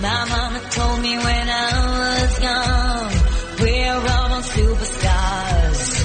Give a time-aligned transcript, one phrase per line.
[0.00, 3.10] My mama told me when I was young,
[3.60, 6.00] we're all superstars.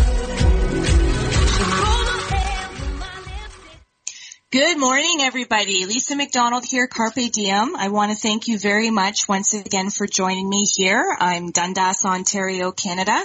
[4.52, 5.86] Good morning, everybody.
[5.86, 7.76] Lisa McDonald here, Carpe Diem.
[7.76, 11.16] I want to thank you very much once again for joining me here.
[11.20, 13.22] I'm Dundas, Ontario, Canada.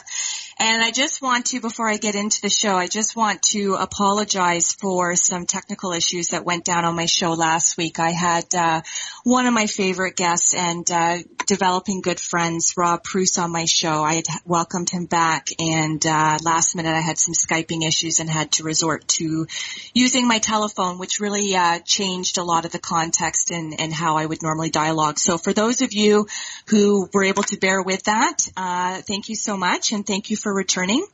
[0.59, 3.77] And I just want to, before I get into the show, I just want to
[3.81, 7.99] apologize for some technical issues that went down on my show last week.
[7.99, 8.83] I had uh,
[9.25, 14.03] one of my favorite guests and uh, developing good friends, Rob Pruce, on my show.
[14.03, 18.31] I had welcomed him back, and uh, last minute I had some Skyping issues and
[18.31, 19.47] had to resort to
[19.93, 24.17] using my telephone, which really uh, changed a lot of the context and, and how
[24.17, 25.19] I would normally dialogue.
[25.19, 26.27] So for those of you
[26.69, 30.37] who were able to bear with that, uh, thank you so much, and thank you
[30.37, 31.05] for returning.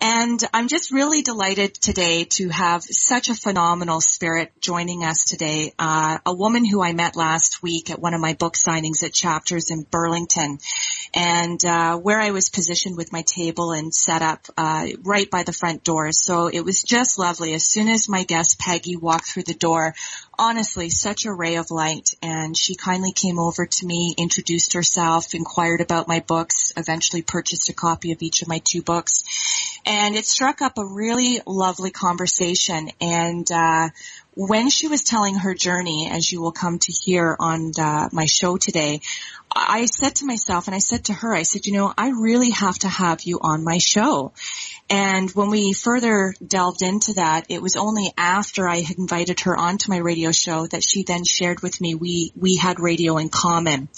[0.00, 5.72] And I'm just really delighted today to have such a phenomenal spirit joining us today.
[5.78, 9.12] Uh, a woman who I met last week at one of my book signings at
[9.12, 10.58] Chapters in Burlington,
[11.14, 15.42] and uh, where I was positioned with my table and set up uh, right by
[15.42, 16.12] the front door.
[16.12, 17.54] So it was just lovely.
[17.54, 19.94] As soon as my guest Peggy walked through the door,
[20.38, 25.34] honestly such a ray of light and she kindly came over to me, introduced herself,
[25.34, 29.24] inquired about my books, eventually purchased a copy of each of my two books.
[29.86, 33.88] And it struck up a really lovely conversation and uh,
[34.36, 38.26] when she was telling her journey, as you will come to hear on uh, my
[38.26, 39.00] show today,
[39.54, 42.50] I said to myself and I said to her, I said, you know, I really
[42.50, 44.32] have to have you on my show.
[44.90, 49.56] And when we further delved into that, it was only after I had invited her
[49.56, 53.30] onto my radio show that she then shared with me we, we had radio in
[53.30, 53.88] common.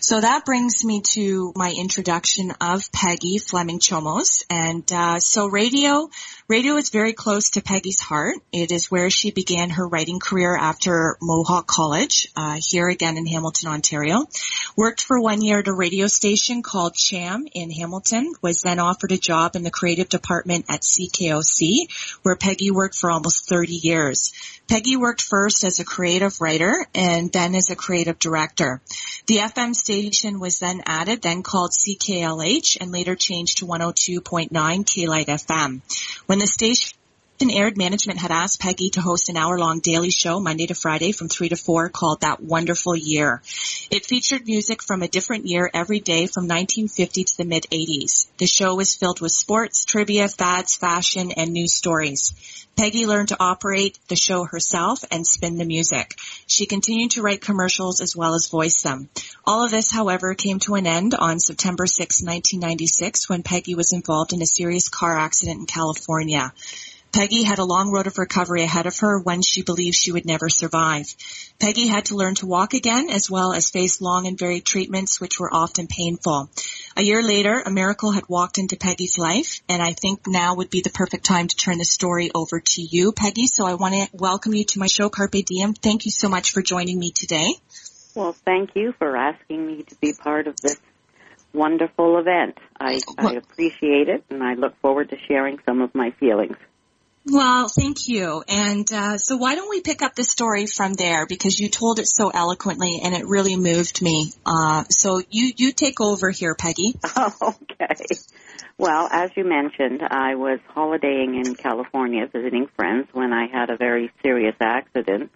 [0.00, 4.44] So that brings me to my introduction of Peggy Fleming Chomos.
[4.50, 6.10] And uh, so radio,
[6.46, 8.36] radio is very close to Peggy's heart.
[8.52, 13.26] It is where she began her writing career after Mohawk College, uh, here again in
[13.26, 14.26] Hamilton, Ontario.
[14.76, 18.32] Worked for one year at a radio station called CHAM in Hamilton.
[18.40, 21.90] Was then offered a job in the creative department at CKOC,
[22.22, 24.32] where Peggy worked for almost 30 years.
[24.66, 28.80] Peggy worked first as a creative writer and then as a creative director.
[29.26, 35.26] The FM station was then added, then called CKLH, and later changed to 102.9 K-Lite
[35.26, 35.82] FM.
[36.26, 36.96] When the station
[37.50, 41.28] aired, management had asked Peggy to host an hour-long daily show Monday to Friday from
[41.28, 43.42] 3 to 4 called That Wonderful Year.
[43.90, 48.26] It featured music from a different year every day from 1950 to the mid-80s.
[48.38, 52.32] The show was filled with sports, trivia, fads, fashion, and news stories.
[52.76, 56.16] Peggy learned to operate the show herself and spin the music.
[56.46, 59.08] She continued to write commercials as well as voice them.
[59.44, 63.92] All of this, however, came to an end on September 6, 1996 when Peggy was
[63.92, 66.52] involved in a serious car accident in California.
[67.14, 70.26] Peggy had a long road of recovery ahead of her, when she believed she would
[70.26, 71.06] never survive.
[71.60, 75.20] Peggy had to learn to walk again, as well as face long and varied treatments,
[75.20, 76.50] which were often painful.
[76.96, 80.70] A year later, a miracle had walked into Peggy's life, and I think now would
[80.70, 83.46] be the perfect time to turn the story over to you, Peggy.
[83.46, 85.74] So I want to welcome you to my show, Carpe Diem.
[85.74, 87.54] Thank you so much for joining me today.
[88.16, 90.80] Well, thank you for asking me to be part of this
[91.52, 92.58] wonderful event.
[92.80, 96.56] I, I appreciate it, and I look forward to sharing some of my feelings.
[97.26, 98.44] Well, thank you.
[98.46, 101.98] And uh, so why don't we pick up the story from there because you told
[101.98, 104.30] it so eloquently and it really moved me.
[104.44, 106.94] Uh, so you you take over here, Peggy.
[107.16, 108.04] okay.
[108.76, 113.76] Well, as you mentioned, I was holidaying in California visiting friends when I had a
[113.76, 115.30] very serious accident,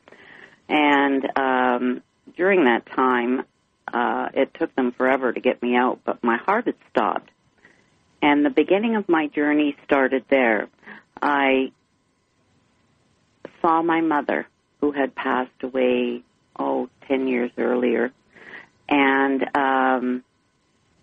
[0.69, 2.03] and um,
[2.37, 3.44] during that time,
[3.94, 7.31] uh, it took them forever to get me out, but my heart had stopped.
[8.20, 10.69] And the beginning of my journey started there.
[11.23, 11.73] I
[13.60, 14.46] saw my mother,
[14.81, 16.22] who had passed away,
[16.58, 18.12] oh, ten years earlier.
[18.88, 20.25] And um,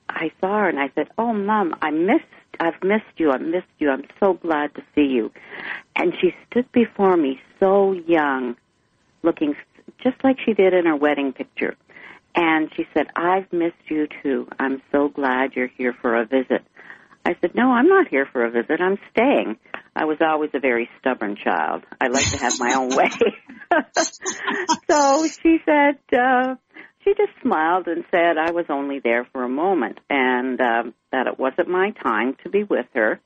[0.10, 2.26] I saw her and I said, Oh, Mom, I missed,
[2.60, 3.32] I've missed you.
[3.32, 3.90] I missed you.
[3.90, 5.32] I'm so glad to see you.
[5.96, 8.56] And she stood before me so young,
[9.24, 9.56] looking
[10.04, 11.76] just like she did in her wedding picture.
[12.36, 14.48] And she said, I've missed you too.
[14.60, 16.64] I'm so glad you're here for a visit.
[17.26, 18.80] I said, No, I'm not here for a visit.
[18.80, 19.58] I'm staying.
[19.96, 21.84] I was always a very stubborn child.
[22.00, 23.10] I like to have my own way.
[24.90, 26.56] so she said, uh,
[27.04, 31.28] she just smiled and said I was only there for a moment and um, that
[31.28, 33.20] it wasn't my time to be with her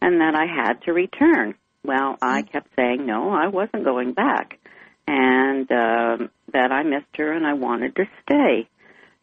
[0.00, 1.54] and that I had to return.
[1.84, 4.58] Well, I kept saying no, I wasn't going back
[5.06, 8.68] and um, that I missed her and I wanted to stay.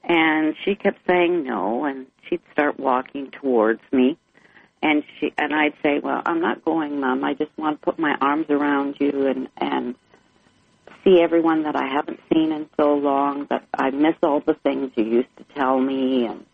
[0.04, 4.18] And she kept saying no and she'd start walking towards me
[4.84, 7.24] and she and I'd say, "Well, I'm not going, Mom.
[7.24, 9.96] I just want to put my arms around you and and
[11.04, 13.46] see everyone that I haven't seen in so long.
[13.50, 16.46] That I miss all the things you used to tell me." And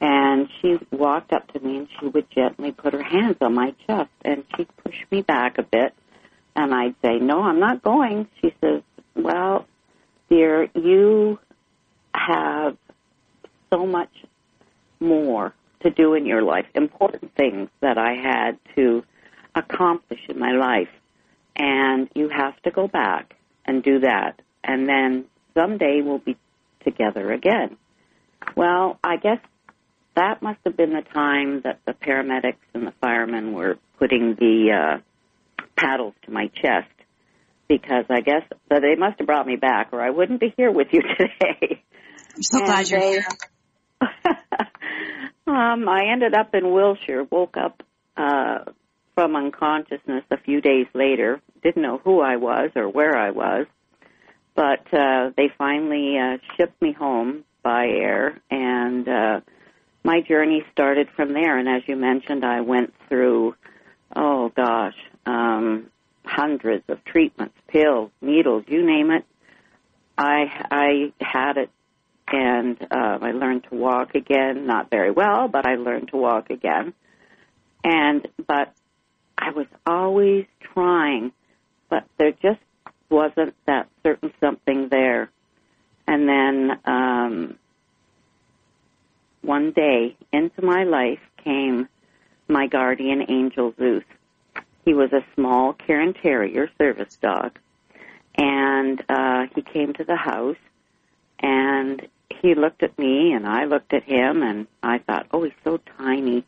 [0.00, 3.72] and she walked up to me and she would gently put her hands on my
[3.86, 5.94] chest and she'd push me back a bit.
[6.56, 8.82] And I'd say, "No, I'm not going." She says,
[9.14, 9.66] "Well,
[10.28, 11.38] dear, you
[12.26, 12.76] have
[13.70, 14.10] so much
[15.00, 19.04] more to do in your life, important things that I had to
[19.54, 20.88] accomplish in my life.
[21.56, 23.34] And you have to go back
[23.64, 24.40] and do that.
[24.64, 25.24] And then
[25.54, 26.36] someday we'll be
[26.84, 27.76] together again.
[28.56, 29.38] Well, I guess
[30.14, 34.70] that must have been the time that the paramedics and the firemen were putting the
[34.72, 36.88] uh, paddles to my chest
[37.68, 40.70] because I guess so they must have brought me back or I wouldn't be here
[40.70, 41.82] with you today.
[42.34, 43.26] I'm so And glad you're they- here.
[45.46, 47.82] um, I ended up in Wilshire, woke up
[48.16, 48.64] uh,
[49.14, 51.40] from unconsciousness a few days later.
[51.62, 53.66] Didn't know who I was or where I was,
[54.54, 59.40] but uh, they finally uh, shipped me home by air, and uh,
[60.02, 61.56] my journey started from there.
[61.58, 63.54] And as you mentioned, I went through,
[64.16, 64.96] oh gosh,
[65.26, 65.86] um,
[66.24, 69.24] hundreds of treatments, pills, needles, you name it.
[70.18, 71.70] I I had it
[72.32, 74.66] and uh, I learned to walk again.
[74.66, 76.94] Not very well, but I learned to walk again.
[77.84, 78.72] And but
[79.36, 81.32] I was always trying,
[81.90, 82.60] but there just
[83.10, 85.30] wasn't that certain something there.
[86.06, 87.58] And then um,
[89.42, 91.88] one day into my life came
[92.48, 94.04] my guardian angel Zeus.
[94.84, 97.58] He was a small Cairn Terrier service dog,
[98.36, 100.56] and uh, he came to the house
[101.42, 102.06] and
[102.42, 105.78] he looked at me and I looked at him and I thought, oh, he's so
[105.96, 106.44] tiny.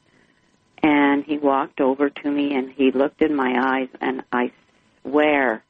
[0.82, 4.50] And he walked over to me and he looked in my eyes and I
[5.02, 5.62] swear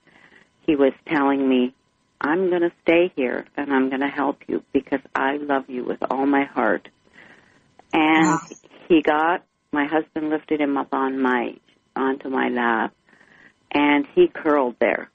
[0.66, 1.74] he was telling me,
[2.20, 5.84] I'm going to stay here and I'm going to help you because I love you
[5.84, 6.88] with all my heart.
[7.92, 8.40] And Wow.
[8.88, 11.54] he got, my husband lifted him up on my,
[11.94, 12.94] onto my lap
[13.70, 15.10] and he curled there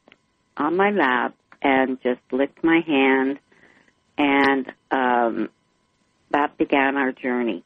[0.56, 3.40] on my lap and just licked my hand
[4.20, 5.50] and um,
[6.32, 7.64] that began our journey.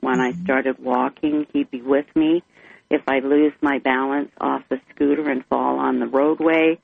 [0.00, 2.42] When I started walking, he'd be with me.
[2.90, 6.78] If I lose my balance off the scooter and fall on the roadway,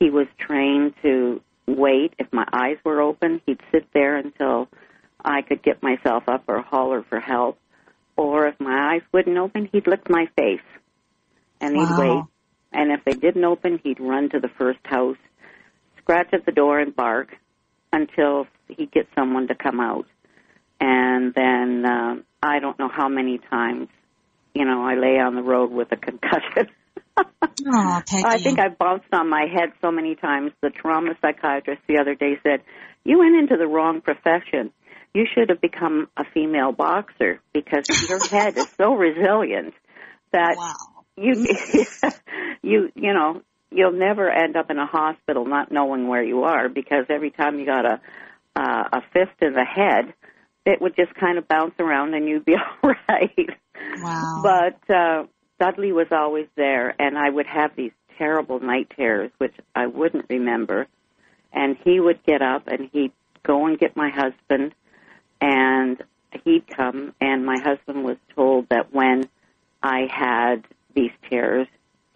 [0.00, 2.14] he was trained to wait.
[2.18, 4.68] If my eyes were open, he'd sit there until
[5.22, 7.58] I could get myself up or holler for help.
[8.16, 10.60] Or if my eyes wouldn't open, he'd lick my face
[11.60, 11.98] and he'd Wow.
[11.98, 12.24] wait.
[12.72, 15.18] And if they didn't open, he'd run to the first house,
[15.98, 17.36] scratch at the door and bark
[17.92, 20.06] until he'd get someone to come out.
[20.80, 23.88] And then um, I don't know how many times,
[24.54, 26.68] you know, I lay on the road with a concussion.
[27.66, 28.24] Oh, Peggy.
[28.24, 30.52] I think I bounced on my head so many times.
[30.60, 32.62] The trauma psychiatrist the other day said,
[33.04, 34.72] "You went into the wrong profession.
[35.14, 39.74] You should have become a female boxer because your head is so resilient
[40.32, 40.74] that Wow.
[41.16, 41.32] you
[42.62, 46.68] you you know you'll never end up in a hospital not knowing where you are
[46.68, 48.00] because every time you got a
[48.56, 50.14] uh, a fist in the head,
[50.66, 53.50] it would just kind of bounce around and you'd be all right.
[53.98, 54.40] Wow.
[54.42, 55.24] But uh,
[55.60, 60.26] Dudley was always there, and I would have these terrible night terrors, which I wouldn't
[60.28, 60.86] remember.
[61.52, 63.12] And he would get up and he'd
[63.44, 64.74] go and get my husband,
[65.40, 66.02] and
[66.44, 67.14] he'd come.
[67.20, 69.28] And my husband was told that when
[69.82, 71.68] I had these terrors,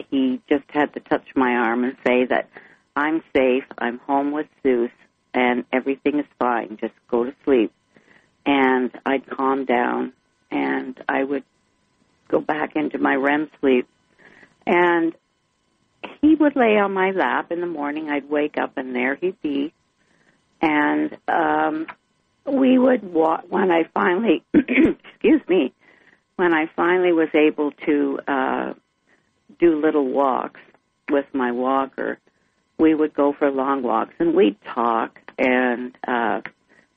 [0.09, 2.49] he just had to touch my arm and say that
[2.95, 4.91] I'm safe, I'm home with Zeus,
[5.33, 6.77] and everything is fine.
[6.79, 7.71] Just go to sleep.
[8.45, 10.13] And I'd calm down,
[10.49, 11.43] and I would
[12.29, 13.87] go back into my REM sleep.
[14.65, 15.13] And
[16.21, 18.09] he would lay on my lap in the morning.
[18.09, 19.73] I'd wake up and there he'd be.
[20.61, 21.87] And um,
[22.45, 25.73] we would walk, when I finally, excuse me,
[26.35, 28.73] when I finally was able to uh,
[29.59, 30.59] do little walks
[31.09, 32.19] with my walker,
[32.79, 36.41] we would go for long walks and we'd talk and uh,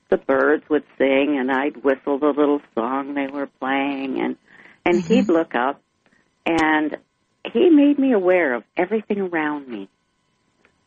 [0.09, 4.37] the birds would sing and I'd whistle the little song they were playing and
[4.85, 5.81] and he'd look up
[6.45, 6.97] and
[7.51, 9.89] he made me aware of everything around me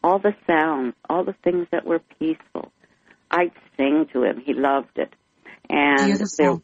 [0.03, 2.73] all the sounds all the things that were peaceful
[3.31, 4.41] I'd sing to him.
[4.45, 5.13] He loved it.
[5.69, 6.27] And Beautiful.
[6.39, 6.57] there,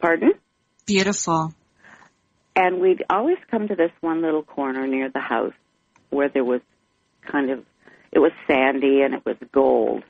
[0.00, 0.32] pardon?
[0.86, 1.52] Beautiful.
[2.54, 5.52] And we'd always come to this one little corner near the house
[6.10, 6.62] where there was
[7.30, 7.64] kind of,
[8.12, 10.04] it was sandy and it was gold.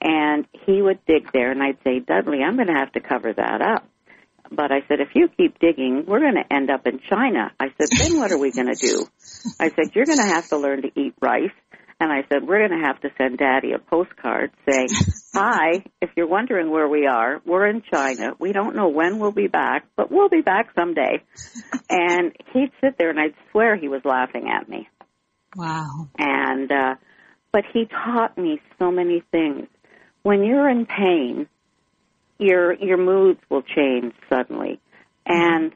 [0.00, 3.32] And he would dig there and I'd say, Dudley, I'm going to have to cover
[3.32, 3.88] that up.
[4.50, 7.50] But I said, if you keep digging, we're going to end up in China.
[7.58, 9.06] I said, then what are we going to do?
[9.58, 11.50] I said, you're going to have to learn to eat rice.
[11.98, 14.88] And I said, we're going to have to send daddy a postcard saying,
[15.34, 18.32] hi, if you're wondering where we are, we're in China.
[18.38, 21.22] We don't know when we'll be back, but we'll be back someday.
[21.88, 24.88] And he'd sit there and I'd swear he was laughing at me.
[25.56, 26.08] Wow.
[26.18, 26.94] And, uh,
[27.50, 29.66] but he taught me so many things.
[30.22, 31.48] When you're in pain,
[32.38, 34.78] your, your moods will change suddenly.
[35.24, 35.72] And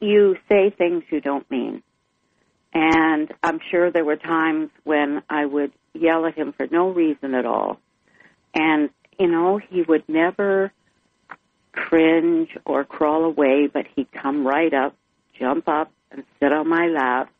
[0.00, 1.82] you say things you don't mean.
[2.74, 7.34] And I'm sure there were times when I would yell at him for no reason
[7.34, 7.78] at all.
[8.54, 10.72] And, you know, he would never
[11.72, 14.94] cringe or crawl away, but he'd come right up,
[15.38, 17.30] jump up, and sit on my lap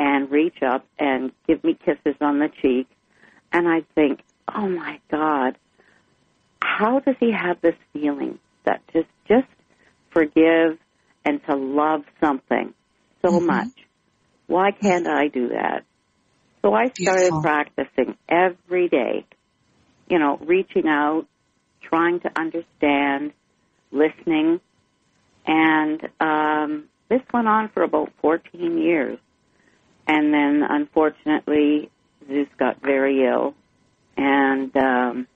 [0.00, 2.88] and reach up and give me kisses on the cheek.
[3.52, 5.58] And I'd think, oh my God,
[6.62, 9.46] how does he have this feeling that just, just
[10.10, 10.78] forgive
[11.26, 12.72] and to love something
[13.20, 13.46] so Mhm.
[13.46, 13.68] much?
[14.46, 15.84] Why can't I do that?
[16.62, 17.42] So I started Beautiful.
[17.42, 19.26] practicing every day,
[20.08, 21.26] you know, reaching out,
[21.82, 23.34] trying to understand,
[23.92, 24.60] listening,
[25.46, 29.18] and um, this went on for about 14 years.
[30.12, 31.88] And then, unfortunately,
[32.26, 33.54] Zeus got very ill,
[34.16, 35.28] and um,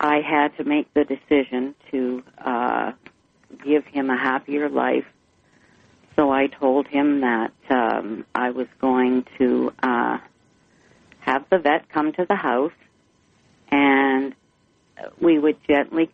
[0.00, 2.92] I had to make the decision to uh,
[3.62, 5.04] give him a happier life.
[6.16, 10.16] So I told him that um, I was going to uh,
[11.20, 12.72] have the vet come to the house,
[13.70, 14.34] and
[15.20, 16.08] we would gently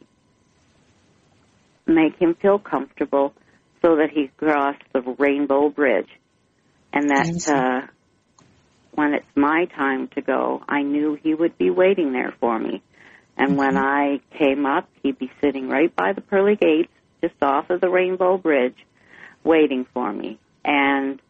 [1.87, 3.33] make him feel comfortable
[3.81, 6.11] so that he crossed the rainbow bridge.
[6.95, 7.87] And that uh,
[8.93, 12.83] when it's my time to go, I knew he would be waiting there for me.
[13.37, 17.69] And when I came up, he'd be sitting right by the pearly gates, just off
[17.71, 18.77] of the rainbow bridge,
[19.43, 20.39] waiting for me.
[20.65, 21.21] And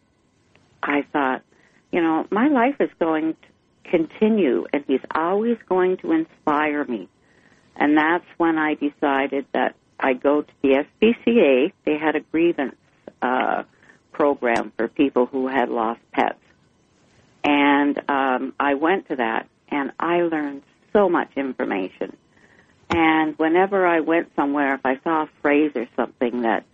[0.82, 1.42] I thought,
[1.90, 7.08] you know, my life is going to continue, and he's always going to inspire me.
[7.74, 11.72] And that's when I decided that I go to the SPCA.
[11.86, 12.76] They had a grievance
[13.22, 13.62] uh,
[14.14, 16.38] program for people who had lost pets.
[17.44, 20.62] And um, I went to that, and I learned
[20.94, 22.16] so much information.
[22.88, 26.64] And whenever I went somewhere, if I saw a phrase or something that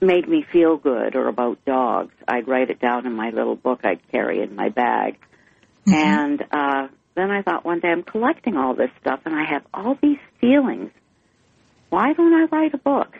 [0.00, 3.80] made me feel good or about dogs, I'd write it down in my little book
[3.84, 5.18] I'd carry in my bag.
[5.94, 9.62] And uh, then I thought one day I'm collecting all this stuff and I have
[9.72, 10.90] all these feelings.
[11.90, 13.14] Why don't I write a book?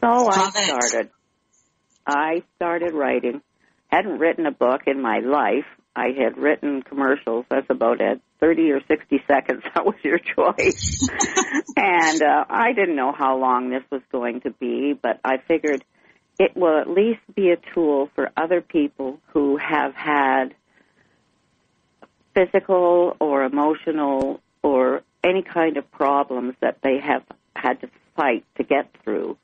[0.00, 1.06] So I started.
[1.06, 1.12] it.
[2.06, 3.42] I started writing.
[3.88, 5.66] Hadn't written a book in my life.
[5.94, 7.44] I had written commercials.
[7.50, 8.20] That's about it.
[8.40, 9.62] 30 or 60 seconds.
[9.74, 11.08] That was your choice.
[11.76, 15.84] and uh, I didn't know how long this was going to be, but I figured
[16.38, 20.54] it will at least be a tool for other people who have had
[22.34, 27.22] physical or emotional or any kind of problems that they have
[27.54, 29.36] had to fight to get through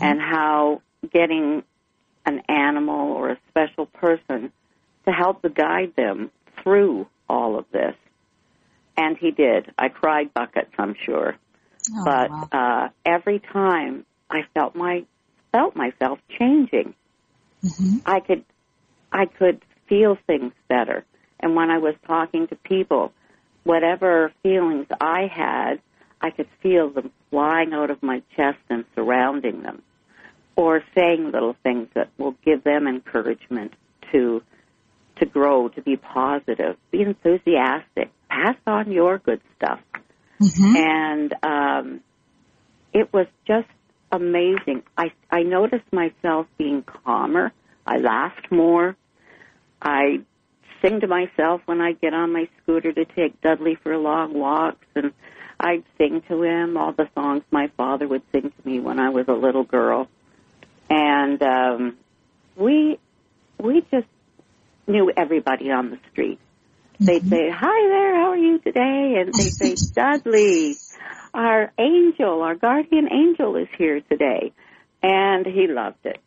[0.00, 0.80] and how
[1.12, 1.62] getting
[2.26, 4.52] an animal or a special person
[5.04, 6.30] to help to guide them
[6.62, 7.94] through all of this.
[8.96, 9.72] And he did.
[9.78, 11.36] I cried buckets, I'm sure.
[11.92, 12.48] Oh, but wow.
[12.52, 15.04] uh, every time I felt my
[15.52, 16.94] felt myself changing.
[17.62, 18.02] Mhm.
[18.06, 18.44] I could
[19.12, 21.04] I could feel things better.
[21.40, 23.12] And when I was talking to people,
[23.64, 25.80] whatever feelings I had,
[26.20, 29.82] I could feel them flying out of my chest and surrounding them.
[30.56, 33.72] Or saying little things that will give them encouragement
[34.12, 34.42] to
[35.16, 39.80] to grow, to be positive, be enthusiastic, pass on your good stuff.
[40.40, 40.76] Mhm.
[40.76, 42.00] And um
[42.92, 43.68] it was just
[44.12, 44.82] amazing.
[44.96, 47.52] I I noticed myself being calmer.
[47.86, 48.96] I laughed more.
[49.82, 50.20] I
[50.82, 54.86] sing to myself when I get on my scooter to take Dudley for long walks
[54.94, 55.12] and
[55.58, 59.10] I'd sing to him all the songs my father would sing to me when I
[59.10, 60.08] was a little girl.
[60.94, 61.96] And um
[62.56, 62.98] we
[63.60, 64.06] we just
[64.86, 66.38] knew everybody on the street.
[67.00, 69.16] They'd say, Hi there, how are you today?
[69.18, 70.76] And they'd say, Dudley,
[71.34, 74.52] our angel, our guardian angel is here today.
[75.02, 76.20] And he loved it.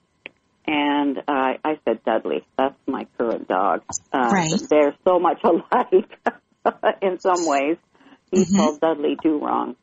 [0.67, 3.83] And uh, I said, Dudley, that's my current dog.
[4.12, 4.51] Uh, Right.
[4.69, 6.12] They're so much alike.
[7.01, 7.77] in some ways.
[8.31, 8.57] He Mhm.
[8.57, 9.77] told Dudley do wrong.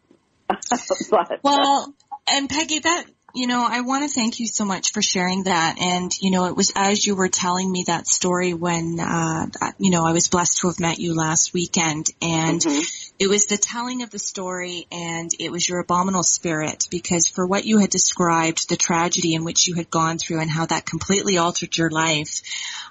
[0.48, 1.94] but Well,
[2.28, 5.76] and Peggy, that you know, I want to thank you so much for sharing that.
[5.80, 9.46] And you know, it was as you were telling me that story when uh,
[9.78, 13.10] you know I was blessed to have met you last weekend, and Mhm.
[13.18, 17.44] it was the telling of the story, and it was your abominable spirit because for
[17.44, 20.86] what you had described, the tragedy in which you had gone through, and how that
[20.86, 22.40] completely altered your life,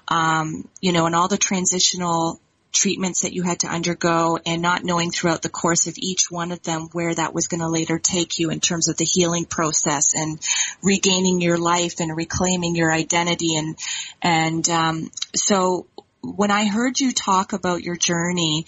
[0.08, 2.38] um, you know, and all the transitional
[2.74, 6.52] treatments that you had to undergo and not knowing throughout the course of each one
[6.52, 9.46] of them where that was going to later take you in terms of the healing
[9.46, 10.38] process and
[10.82, 13.56] regaining your life and reclaiming your identity.
[13.56, 13.78] And
[14.20, 15.86] and um, so
[16.22, 18.66] when I heard you talk about your journey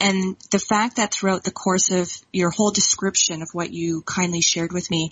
[0.00, 4.40] and the fact that throughout the course of your whole description of what you kindly
[4.40, 5.10] shared with me,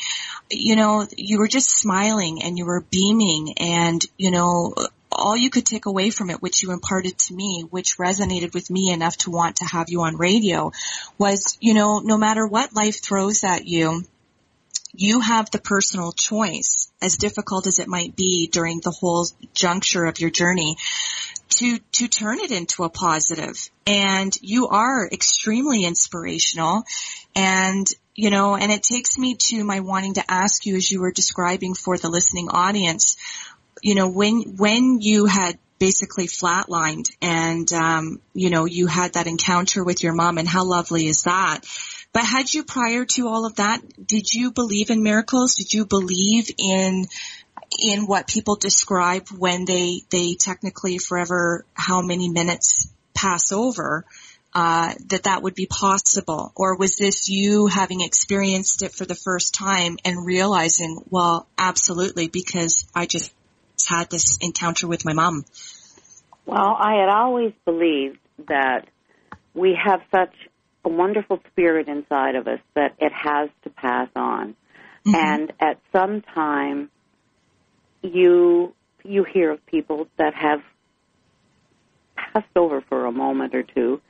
[0.50, 4.74] you know, you were just smiling and you were beaming and, you know,
[5.16, 8.70] all you could take away from it, which you imparted to me, which resonated with
[8.70, 10.72] me enough to want to have you on radio,
[11.18, 14.04] was, you know, no matter what life throws at you,
[14.94, 20.06] you have the personal choice, as difficult as it might be during the whole juncture
[20.06, 20.76] of your journey,
[21.50, 23.70] to to turn it into a positive.
[23.86, 26.84] And you are extremely inspirational,
[27.34, 31.00] and you know, and it takes me to my wanting to ask you, as you
[31.00, 33.16] were describing for the listening audience,
[33.82, 39.26] you know, when when you had basically flatlined and um, you know you had that
[39.26, 41.60] encounter with your mom, and how lovely is that?
[42.12, 45.56] But had you prior to all of that, did you believe in miracles?
[45.56, 47.06] Did you believe in
[47.82, 54.04] in what people describe when they they technically forever how many minutes pass over?
[54.54, 59.14] Uh, that that would be possible, or was this you having experienced it for the
[59.14, 63.34] first time and realizing, well, absolutely, because I just
[63.86, 65.44] had this encounter with my mom.
[66.44, 68.86] Well, I had always believed that
[69.54, 70.34] we have such
[70.84, 74.54] a wonderful spirit inside of us that it has to pass on.
[75.06, 75.14] Mm-hmm.
[75.14, 76.90] And at some time,
[78.02, 80.60] you you hear of people that have
[82.16, 84.00] passed over for a moment or two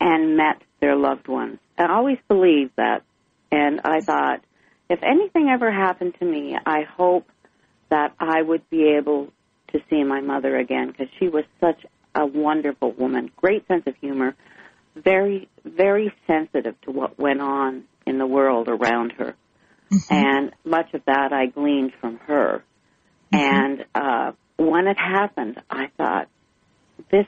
[0.00, 1.58] and met their loved ones.
[1.78, 3.02] I always believed that,
[3.50, 4.44] and I thought,
[4.90, 7.26] if anything ever happened to me, I hope
[7.94, 9.28] that I would be able
[9.72, 13.94] to see my mother again because she was such a wonderful woman, great sense of
[14.00, 14.34] humor,
[14.96, 19.36] very, very sensitive to what went on in the world around her.
[20.10, 22.64] And much of that I gleaned from her.
[23.30, 26.28] And uh, when it happened, I thought,
[27.12, 27.26] this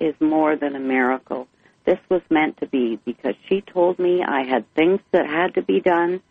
[0.00, 1.46] is more than a miracle.
[1.84, 5.62] This was meant to be because she told me I had things that had to
[5.62, 6.22] be done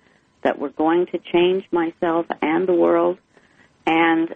[0.43, 3.19] that were going to change myself and the world.
[3.85, 4.35] And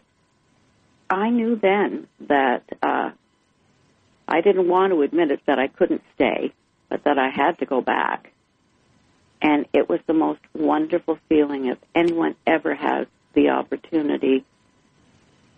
[1.10, 3.12] I knew then that uh,
[4.28, 6.54] I didn't want to admit it that I couldn't stay,
[6.88, 8.32] but that I had to go back.
[9.42, 14.46] And it was the most wonderful feeling if anyone ever has the opportunity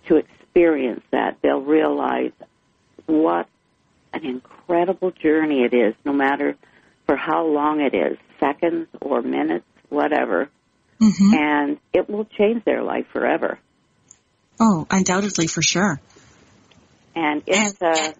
[0.07, 1.37] to experience that.
[1.41, 2.31] They'll realize
[3.07, 3.47] what
[4.13, 6.55] an incredible journey it is, no matter
[7.07, 10.49] for how long it is, seconds or minutes, whatever.
[11.01, 11.33] Mm-hmm.
[11.33, 13.59] And it will change their life forever.
[14.63, 15.99] Oh, undoubtedly, for sure.
[17.15, 18.13] And it's And- uh,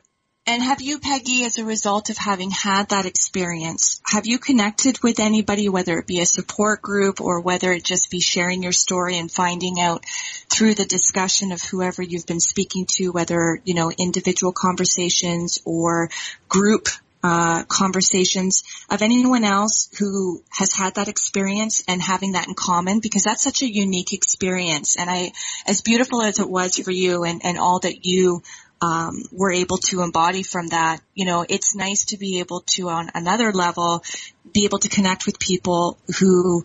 [0.47, 4.97] And have you, Peggy, as a result of having had that experience, have you connected
[5.03, 8.71] with anybody, whether it be a support group or whether it just be sharing your
[8.71, 10.03] story and finding out
[10.49, 16.09] through the discussion of whoever you've been speaking to, whether, you know, individual conversations or
[16.49, 16.87] group
[17.23, 22.99] uh, conversations of anyone else who has had that experience and having that in common
[22.99, 24.97] because that's such a unique experience.
[24.97, 25.31] And I,
[25.67, 28.41] as beautiful as it was for you and, and all that you
[28.81, 32.89] um, were able to embody from that, you know, it's nice to be able to,
[32.89, 34.03] on another level,
[34.51, 36.63] be able to connect with people who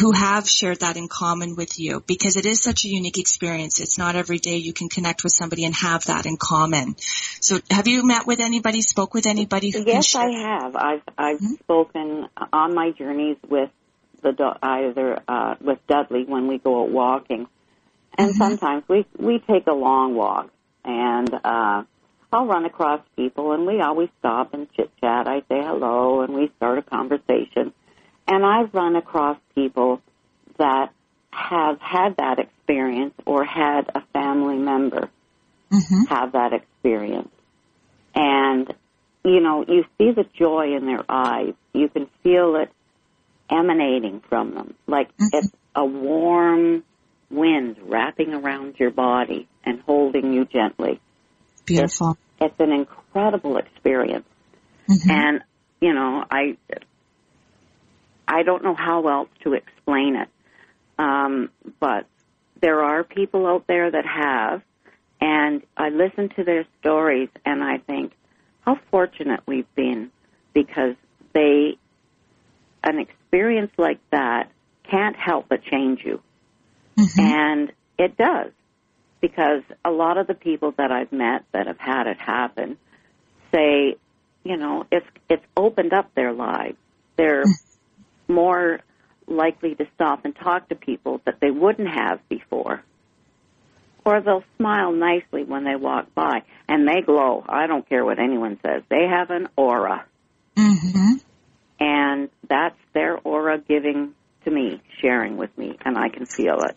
[0.00, 3.80] who have shared that in common with you because it is such a unique experience.
[3.80, 6.96] It's not every day you can connect with somebody and have that in common.
[7.40, 10.14] So have you met with anybody, spoke with anybody who Yes.
[10.14, 10.76] I have.
[10.76, 11.58] I've I've Mhm.
[11.60, 13.70] spoken on my journeys with
[14.22, 17.46] the either uh, with Dudley when we go out walking,
[18.18, 18.38] and Mhm.
[18.38, 20.50] sometimes we we take a long walk,
[20.84, 21.84] and uh,
[22.32, 25.28] I'll run across people, and we always stop and chit chat.
[25.28, 27.72] I say hello, and we start a conversation,
[28.28, 30.02] and I've run across people
[30.58, 30.92] that
[31.30, 35.10] have had that experience or had a family member
[35.70, 36.08] Mhm.
[36.08, 37.30] have that experience.
[38.14, 38.72] And,
[39.24, 41.54] you know, you see the joy in their eyes.
[41.74, 42.72] You can feel it
[43.50, 44.74] emanating from them.
[44.86, 45.28] Like Mhm.
[45.32, 46.84] it's a warm
[47.30, 51.00] wind wrapping around your body and holding you gently.
[51.66, 52.16] Beautiful.
[52.40, 54.26] It's an incredible experience.
[54.88, 55.10] Mhm.
[55.10, 55.42] And,
[55.80, 56.56] you know, I,
[58.28, 60.28] I don't know how else to explain it.
[60.98, 62.06] Um, but
[62.60, 64.62] there are people out there that have,
[65.20, 68.12] and I listen to their stories and I think
[68.60, 70.10] how fortunate we've been
[70.52, 70.96] because
[71.32, 71.78] they,
[72.82, 74.50] an experience like that
[74.90, 76.20] can't help but change you.
[76.96, 77.18] Mhm.
[77.20, 78.52] And it does.
[79.20, 82.76] Because a lot of the people that I've met that have had it happen
[83.52, 83.96] say,
[84.44, 86.76] you know, it's it's opened up their lives.
[87.16, 87.44] They're
[88.28, 88.80] more
[89.26, 92.82] likely to stop and talk to people that they wouldn't have before.
[94.04, 97.44] Or they'll smile nicely when they walk by and they glow.
[97.48, 98.82] I don't care what anyone says.
[98.88, 100.04] They have an aura
[100.56, 101.22] Mhm.
[101.80, 106.76] and that's their aura giving to me, sharing with me, and I can feel it.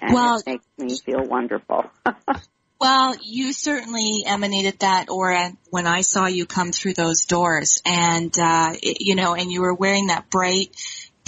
[0.00, 1.90] And Well- it makes me feel wonderful.
[2.80, 8.32] Well, you certainly emanated that aura when I saw you come through those doors, and
[8.38, 10.68] uh, it- you know, and you were wearing that bright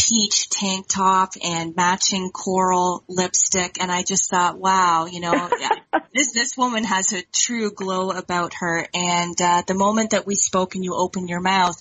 [0.09, 5.51] peach tank top and matching coral lipstick, and I just thought, wow, you know,
[6.15, 8.87] this this woman has a true glow about her.
[8.95, 11.77] And uh, the moment that we spoke and you opened your mouth,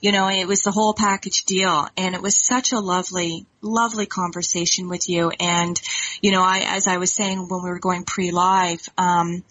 [0.00, 4.06] you know, it was the whole package deal, and it was such a lovely, lovely
[4.06, 5.30] conversation with you.
[5.38, 5.80] And
[6.22, 8.80] you know, I as I was saying when we were going pre-live.
[8.96, 9.44] Um,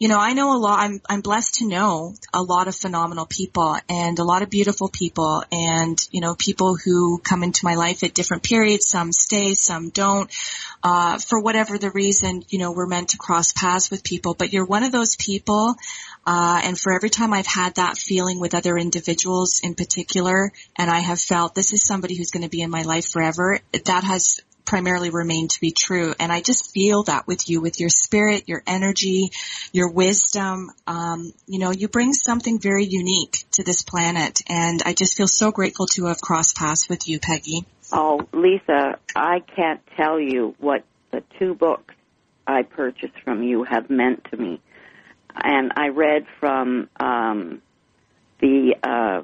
[0.00, 3.26] you know, I know a lot, I'm, I'm blessed to know a lot of phenomenal
[3.26, 7.74] people and a lot of beautiful people and, you know, people who come into my
[7.74, 8.88] life at different periods.
[8.88, 10.34] Some stay, some don't.
[10.82, 14.54] Uh, for whatever the reason, you know, we're meant to cross paths with people, but
[14.54, 15.74] you're one of those people.
[16.26, 20.90] Uh, and for every time I've had that feeling with other individuals in particular, and
[20.90, 24.04] I have felt this is somebody who's going to be in my life forever, that
[24.04, 26.14] has primarily remain to be true.
[26.20, 29.32] And I just feel that with you, with your spirit, your energy,
[29.72, 30.70] your wisdom.
[30.86, 34.42] Um, you know, you bring something very unique to this planet.
[34.48, 37.66] And I just feel so grateful to have crossed paths with you, Peggy.
[37.92, 41.92] oh, Lisa, I can't tell you what the two books
[42.46, 44.60] I purchased from you have meant to me.
[45.34, 47.60] And I read from um,
[48.40, 49.22] the uh,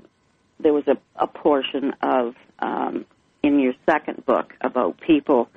[0.58, 3.04] there was a, a portion of um,
[3.46, 5.48] in your second book about people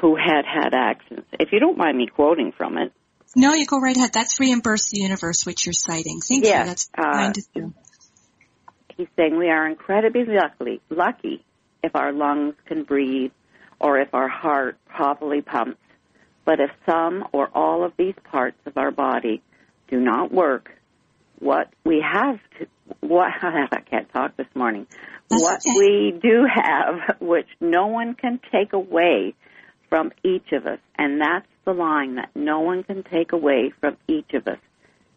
[0.00, 1.28] who had had accidents.
[1.38, 2.92] If you don't mind me quoting from it,
[3.36, 4.10] No, you go right ahead.
[4.12, 6.20] That's Reimburse the Universe, which you're citing.
[6.20, 6.66] Thank Yes, you.
[6.66, 7.74] That's uh, kind of you.
[8.96, 11.44] he's saying we are incredibly lucky, lucky
[11.82, 13.32] if our lungs can breathe
[13.80, 15.78] or if our heart properly pumps.
[16.44, 19.42] But if some or all of these parts of our body
[19.88, 20.70] do not work,
[21.38, 22.66] what we have to,
[23.00, 24.86] what, I can't talk this morning,
[25.30, 25.78] That's what okay.
[25.78, 29.34] we do have, which no one can take away
[29.88, 33.96] from each of us, and that's the line that no one can take away from
[34.08, 34.58] each of us,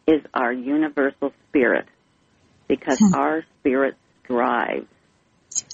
[0.07, 1.85] is our universal spirit.
[2.67, 3.13] Because Hmm.
[3.13, 3.95] our spirit
[4.27, 4.87] drives.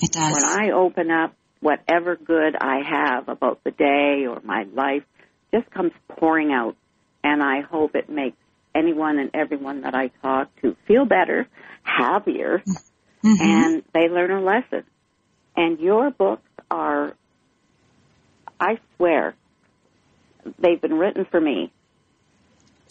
[0.02, 0.34] It does.
[0.34, 5.04] When I open up, whatever good I have about the day or my life
[5.54, 6.76] just comes pouring out.
[7.24, 8.38] And I hope it makes
[8.76, 11.48] anyone and everyone that I talk to feel better,
[11.84, 12.64] happier,
[13.24, 13.40] Mhm.
[13.40, 14.84] and they learn a lesson.
[15.56, 17.14] And your books are,
[18.60, 19.36] I swear,
[20.60, 21.72] they've been written for me.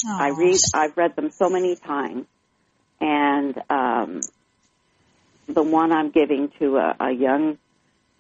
[0.07, 2.27] I read, I've read them so many times,
[3.01, 4.21] and um,
[5.47, 7.59] the one I'm giving to a, a young,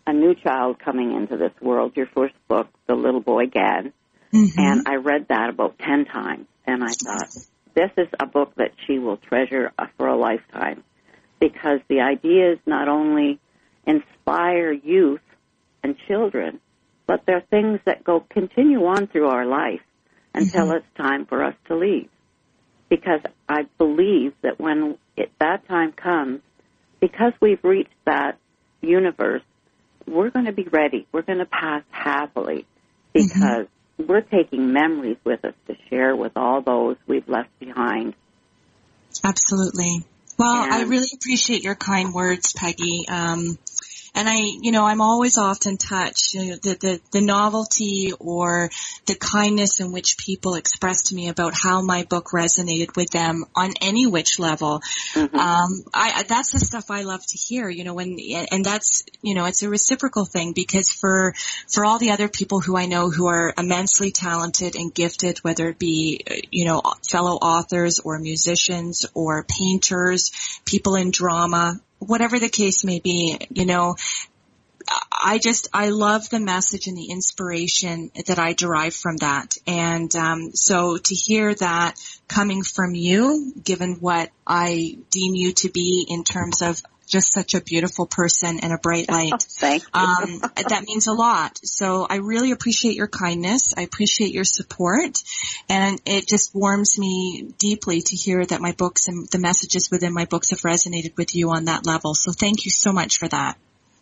[0.06, 3.92] a new child coming into this world, your first book, The Little Boy Gad,
[4.32, 4.58] Mhm.
[4.58, 7.28] and I read that about ten times, and I thought,
[7.74, 10.84] this is a book that she will treasure uh, for a lifetime,
[11.38, 13.38] because the ideas not only
[13.86, 15.20] inspire youth
[15.82, 16.60] and children,
[17.06, 19.80] but they're things that go continue on through our life
[20.34, 20.76] until Mhm.
[20.76, 22.08] it's time for us to leave.
[22.88, 26.40] Because I believe that when it, that time comes,
[27.00, 28.38] because we've reached that
[28.80, 29.42] universe,
[30.06, 31.06] we're going to be ready.
[31.12, 32.66] We're going to pass happily
[33.12, 33.66] because
[34.08, 38.14] we're taking memories with us to share with all those we've left behind.
[39.24, 40.04] Absolutely.
[40.38, 43.04] Well, I really appreciate your kind words, Peggy.
[43.08, 43.58] Um,
[44.14, 46.34] and I, you know, I'm always often touched.
[46.34, 48.70] You know, the, the the novelty or
[49.06, 53.44] the kindness in which people express to me about how my book resonated with them
[53.54, 54.80] on any which level.
[55.14, 55.34] Mhm.
[55.34, 57.68] Um, I that's the stuff I love to hear.
[57.68, 58.18] You know, when
[58.50, 61.34] and that's you know it's a reciprocal thing because for
[61.68, 65.68] for all the other people who I know who are immensely talented and gifted, whether
[65.68, 70.32] it be you know fellow authors or musicians or painters,
[70.64, 73.96] people in drama, whatever the case may be, you know.
[75.12, 80.12] I just I love the message and the inspiration that I derive from that, and
[80.16, 81.94] um, so to hear that
[82.26, 87.54] coming from you, given what I deem you to be in terms of just such
[87.54, 89.42] a beautiful person and a bright light.
[89.42, 90.00] Thank you.
[90.00, 91.58] Um, that means a lot.
[91.62, 93.74] So I really appreciate your kindness.
[93.76, 95.22] I appreciate your support,
[95.68, 100.14] and it just warms me deeply to hear that my books and the messages within
[100.14, 102.14] my books have resonated with you on that level.
[102.14, 103.58] So thank you so much for that.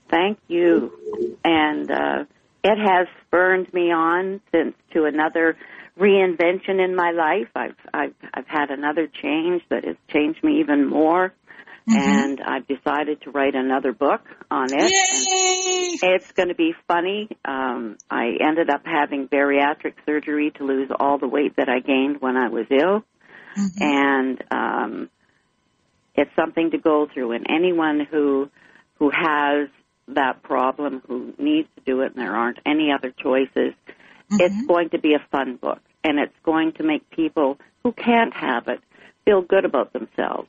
[0.08, 1.38] Thank you.
[1.44, 2.24] And uh,
[2.64, 5.56] it has spurned me on since to another
[5.98, 7.48] reinvention in my life.
[7.54, 11.32] I've I've I've had another change that has changed me even more.
[11.90, 14.20] And I've decided to write another book
[14.50, 14.90] on it.
[14.90, 15.98] Yay!
[16.02, 17.28] It's going to be funny.
[17.44, 22.20] Um, I ended up having bariatric surgery to lose all the weight that I gained
[22.20, 23.04] when I was ill,
[23.80, 25.10] and um,
[26.14, 27.32] it's something to go through.
[27.32, 28.50] And anyone who
[28.98, 29.68] who has
[30.08, 33.74] that problem, who needs to do it, and there aren't any other choices,
[34.30, 38.34] it's going to be a fun book, and it's going to make people who can't
[38.34, 38.80] have it
[39.24, 40.48] feel good about themselves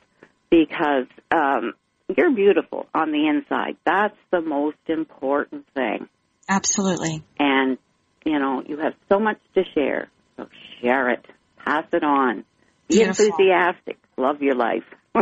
[0.50, 1.74] because um,
[2.16, 3.78] you're beautiful on the inside.
[3.86, 6.08] That's the most important thing.
[6.48, 7.24] Absolutely.
[7.38, 7.78] And,
[8.26, 10.10] you know, you have so much to share.
[10.38, 10.48] So
[10.82, 11.26] share it.
[11.64, 12.44] Pass it on.
[12.88, 13.26] Be Beautiful.
[13.26, 13.98] enthusiastic.
[14.18, 14.84] Love your life.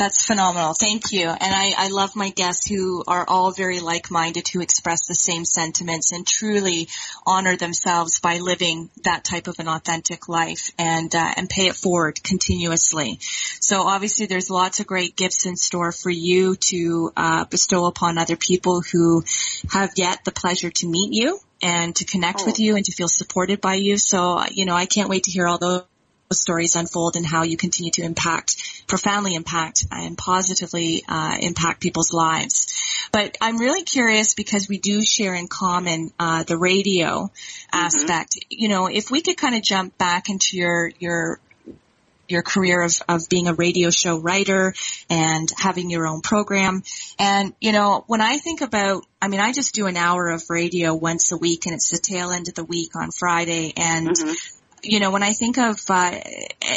[0.00, 0.72] That's phenomenal.
[0.72, 1.28] Thank you.
[1.28, 5.44] And I, I love my guests who are all very like-minded, who express the same
[5.44, 6.88] sentiments and truly
[7.26, 11.76] honor themselves by living that type of an authentic life and, uh, and pay it
[11.76, 13.18] forward continuously.
[13.60, 18.16] So obviously there's lots of great gifts in store for you to, uh, bestow upon
[18.16, 19.22] other people who
[19.70, 22.46] have yet the pleasure to meet you and to connect Oh.
[22.46, 23.98] with you and to feel supported by you.
[23.98, 25.82] So, you know, I can't wait to hear all those
[26.32, 32.12] stories unfold and how you continue to impact, profoundly impact and positively uh, impact people's
[32.12, 33.08] lives.
[33.10, 37.30] But I'm really curious because we do share in common uh, the radio
[37.72, 38.38] aspect.
[38.48, 41.40] You know, if we could kind of jump back into your your
[42.28, 44.72] your career of, of being a radio show writer
[45.08, 46.84] and having your own program.
[47.18, 50.44] And, you know, when I think about, I mean, I just do an hour of
[50.48, 53.72] radio once a week and it's the tail end of the week on Friday.
[53.76, 54.16] And,
[54.82, 56.18] you know, when I think of, uh,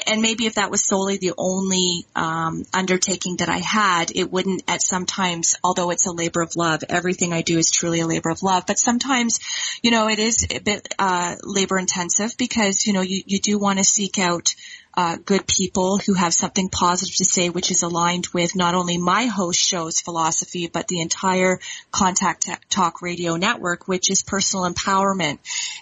[0.07, 4.63] and maybe if that was solely the only um, undertaking that I had, it wouldn't
[4.67, 8.29] at sometimes, although it's a labor of love, everything I do is truly a labor
[8.29, 8.65] of love.
[8.65, 9.39] But sometimes,
[9.81, 13.59] you know, it is a bit uh, labor intensive because, you know, you, you do
[13.59, 14.55] want to seek out
[14.95, 18.97] uh, good people who have something positive to say, which is aligned with not only
[18.97, 21.59] my host show's philosophy, but the entire
[21.91, 25.39] Contact Talk Radio network, which is personal empowerment.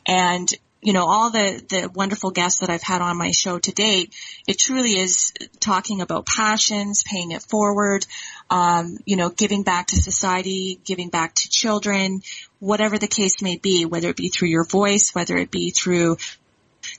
[0.07, 0.49] And
[0.81, 4.15] you know, all the, the wonderful guests that I've had on my show to date,
[4.47, 8.05] it truly is talking about passions, paying it forward,
[8.49, 12.21] um, you know, giving back to society, giving back to children,
[12.59, 16.17] whatever the case may be, whether it be through your voice, whether it be through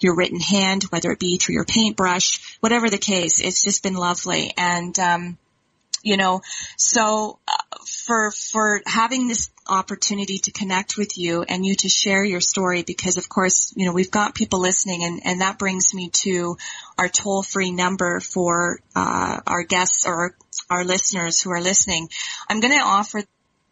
[0.01, 3.95] your written hand, whether it be through your paintbrush, whatever the case, it's just been
[3.95, 4.53] lovely.
[4.57, 5.39] And, um,
[6.03, 6.43] you know,
[6.77, 12.25] so uh, for for having this opportunity to connect with you and you to share
[12.25, 15.95] your story, because of course, you know, we've got people listening, and and that brings
[15.95, 16.57] me to
[16.99, 20.37] our toll free number for uh, our guests or
[20.69, 22.09] our listeners who are listening.
[22.49, 23.23] I'm going to offer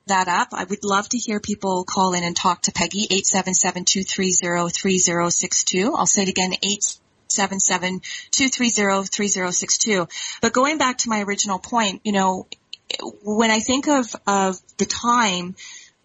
[0.07, 0.49] that up.
[0.53, 5.93] I would love to hear people call in and talk to Peggy, 877-230-3062.
[5.97, 6.55] I'll say it again,
[7.39, 10.09] 877-230-3062.
[10.41, 12.47] But going back to my original point, you know,
[13.23, 15.55] when I think of, of the time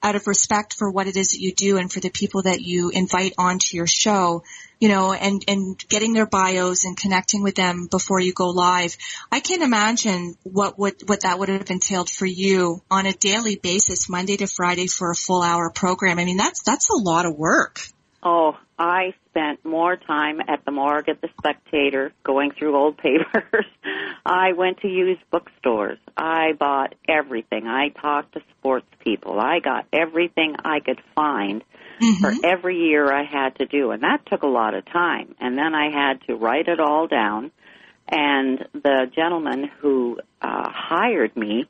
[0.03, 2.61] out of respect for what it is that you do and for the people that
[2.61, 4.43] you invite onto your show,
[4.79, 8.95] you know, and, and getting their bios and connecting with them before you go live,
[9.31, 13.55] I can't imagine what would, what that would have entailed for you on a daily
[13.55, 16.19] basis, Monday to Friday for a full hour program.
[16.19, 17.79] I mean, that's, that's a lot of work.
[18.21, 23.65] Oh, I spent more time at the morgue at the Spectator going through old papers.
[24.25, 25.99] I went to used bookstores.
[26.15, 27.67] I bought everything.
[27.67, 29.39] I talked to sports people.
[29.39, 31.63] I got everything I could find
[32.21, 33.91] for every year I had to do.
[33.91, 35.35] And that took a lot of time.
[35.39, 37.51] And then I had to write it all down.
[38.07, 41.65] And the gentleman who uh, hired me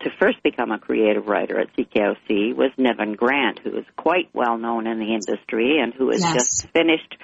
[0.00, 4.58] to first become a creative writer at CKOC was Nevin Grant, who is quite well
[4.58, 6.34] known in the industry and who has Yes.
[6.34, 7.16] just finished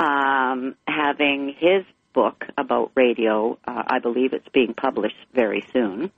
[0.00, 3.58] um, having his book about radio.
[3.66, 6.10] Uh, I believe it's being published very soon.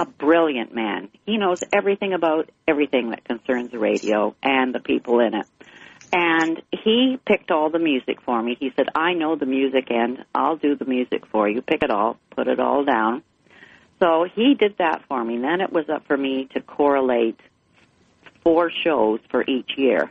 [0.00, 1.08] A brilliant man.
[1.26, 5.46] He knows everything about everything that concerns radio and the people in it.
[6.12, 8.56] And he picked all the music for me.
[8.58, 11.60] He said, I know the music and I'll do the music for you.
[11.60, 12.18] Pick it all.
[12.34, 13.22] Put it all down.
[14.00, 15.38] So he did that for me.
[15.38, 17.38] Then it was up for me to correlate
[18.44, 20.10] four shows for each year,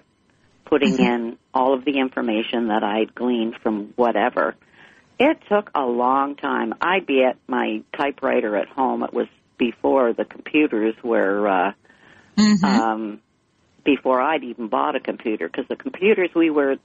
[0.66, 4.56] putting in all of the information that I'd gleaned from whatever.
[5.20, 6.74] It took a long time.
[6.82, 9.04] I'd be at my typewriter at home.
[9.04, 11.72] It was before the computers were, uh,
[12.64, 13.20] um,
[13.84, 16.76] before I'd even bought a computer, because the computers we were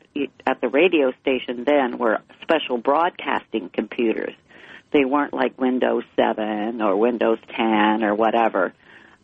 [0.47, 4.35] at the radio station then were special broadcasting computers.
[4.93, 8.75] They weren't like Windows 7 or Windows 10 or whatever.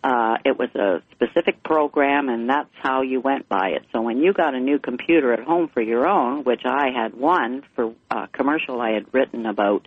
[0.03, 3.83] Uh, it was a specific program, and that's how you went by it.
[3.93, 7.15] So when you got a new computer at home for your own, which I had
[7.15, 9.87] one for a commercial I had written about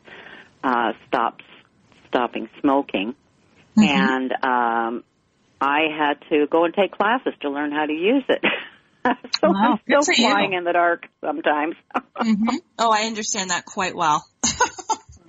[0.64, 1.46] uh, stops
[2.10, 3.16] stopping smoking,
[3.78, 5.04] and um,
[5.62, 8.44] I had to go and take classes to learn how to use it.
[9.40, 10.30] so Wow, I'm still for you.
[10.30, 11.76] flying in the dark sometimes.
[12.18, 14.26] hmm Oh, I understand that quite well.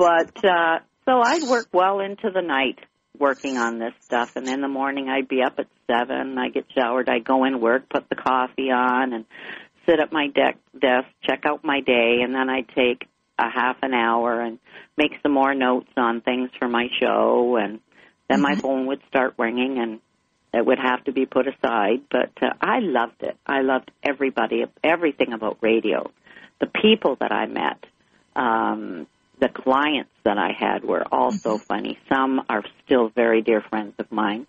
[0.03, 2.79] but uh so I'd work well into the night
[3.19, 4.35] working on this stuff.
[4.37, 7.61] And in the morning I'd be up at seven, I get showered, I'd go in
[7.61, 9.25] work, put the coffee on and
[9.87, 12.21] sit at my deck desk, check out my day.
[12.23, 13.07] And then I'd take
[13.39, 14.59] a half an hour and
[14.97, 17.57] make some more notes on things for my show.
[17.57, 17.81] And
[18.29, 20.01] then my phone would start ringing and
[20.53, 22.03] it would have to be put aside.
[22.11, 23.37] But uh, I loved it.
[23.47, 26.11] I loved everybody everything about radio.
[26.61, 27.85] The people that I met
[28.35, 29.07] um
[29.43, 31.99] the clients that I had were also funny.
[32.09, 34.47] Some are still very dear friends of mine.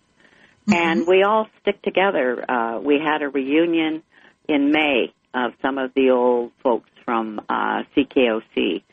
[0.72, 2.48] And we all stick together.
[2.48, 4.04] Uh, we had a reunion
[4.48, 8.84] in May of some of the old folks from uh, CKOC.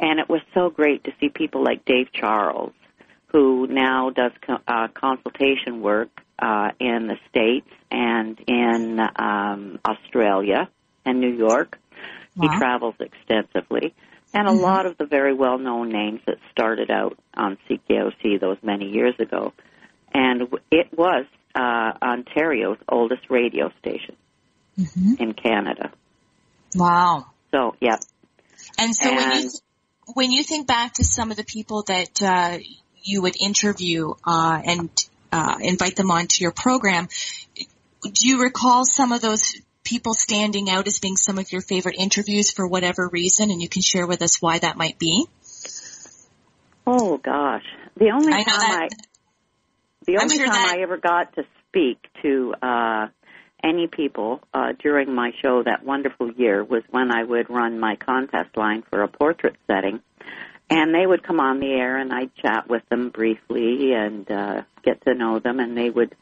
[0.00, 2.72] And it was so great to see people like Dave Charles,
[3.26, 10.70] who now does co- uh, consultation work uh, in the States and in um, Australia
[11.04, 11.78] and New York.
[12.40, 13.94] He travels extensively.
[14.32, 18.58] And a lot of the very well known names that started out on CKOC those
[18.62, 19.52] many years ago.
[20.14, 24.16] And it was uh, Ontario's oldest radio station
[25.18, 25.90] in Canada.
[26.74, 27.26] Wow.
[27.50, 27.96] So, yeah.
[28.78, 29.50] And so when you And-
[30.12, 32.58] when you think back to some of the people that uh,
[33.02, 34.90] you would interview uh, and
[35.30, 37.06] uh, invite them onto your program,
[38.02, 41.96] do you recall some of those people standing out as being some of your favorite
[41.98, 43.50] interviews for whatever reason?
[43.50, 45.26] And you can share with us why that might be.
[46.86, 47.64] Oh, gosh.
[47.96, 48.88] The only I time that- I,
[50.06, 53.06] the only sure time that- I ever got to speak to uh,
[53.62, 57.96] any people uh, during my show that wonderful year was when I would run my
[57.96, 60.00] contest line for a portrait setting.
[60.70, 64.62] And they would come on the air and I'd chat with them briefly and uh,
[64.84, 66.14] get to know them and they would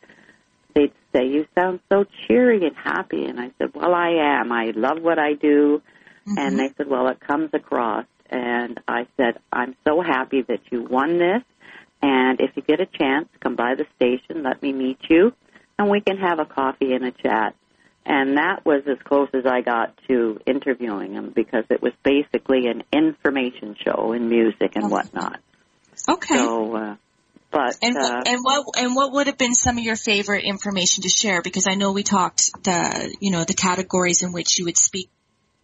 [0.74, 4.52] they'd say, You sound so cheery and happy and I said, Well I am.
[4.52, 5.82] I love what I do
[6.26, 10.82] and they said, Well it comes across and I said, I'm so happy that you
[10.82, 11.42] won this
[12.02, 15.32] and if you get a chance, come by the station, let me meet you
[15.78, 17.54] and we can have a coffee and a chat.
[18.04, 22.66] And that was as close as I got to interviewing him because it was basically
[22.66, 25.40] an information show in music and whatnot.
[26.08, 26.36] Okay.
[26.36, 26.96] So, uh,
[27.50, 30.44] but and uh, what, and what and what would have been some of your favorite
[30.44, 31.42] information to share?
[31.42, 35.10] Because I know we talked the you know the categories in which you would speak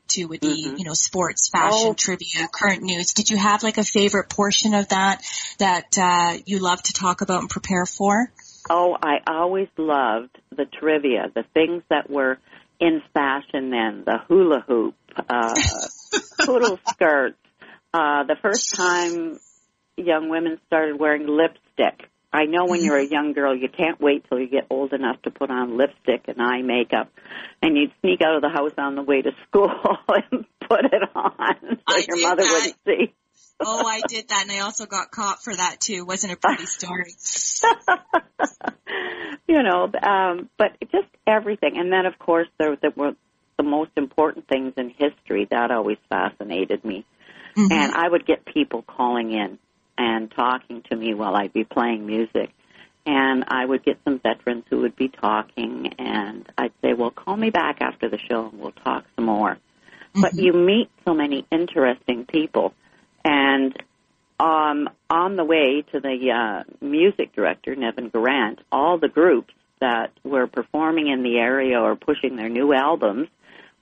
[0.09, 1.95] to would be you know sports, fashion, Oh.
[1.95, 3.13] trivia, current news.
[3.13, 5.23] Did you have like a favorite portion of that
[5.59, 8.31] that uh, you love to talk about and prepare for?
[8.71, 12.39] oh, I always loved the trivia, the things that were
[12.81, 14.95] in fashion then, the hula hoop,
[15.29, 15.55] uh,
[16.41, 17.37] poodle skirts.
[17.93, 19.39] Uh, the first time
[19.97, 21.27] young women started wearing
[21.79, 22.11] lipstick.
[22.33, 25.23] I know when you're a young girl, you can't wait till you get old enough
[25.23, 27.13] to put on lipstick and eye makeup,
[27.63, 29.71] and you'd sneak out of the house on the way to school
[30.09, 32.53] and put it on so I your mother that.
[32.53, 33.15] wouldn't see.
[33.61, 36.05] Oh, I did that, and I also got caught for that too.
[36.05, 37.13] Wasn't a pretty story.
[39.49, 41.79] you know, um, but just everything.
[41.79, 43.13] And then, of course, there, there were
[43.57, 45.47] the most important things in history.
[45.53, 47.07] That always fascinated me.
[47.57, 49.61] And I would get people calling in
[49.97, 52.51] and talking to me while I'd be playing music.
[53.07, 57.37] And I would get some veterans who would be talking, and I'd say, well, call
[57.37, 59.59] me back after the show and we'll talk some more.
[60.15, 62.73] But you meet so many interesting people.
[63.25, 63.77] And
[64.39, 70.13] um, on the way to the uh, music director, Nevin Grant, all the groups that
[70.23, 73.29] were performing in the area or pushing their new albums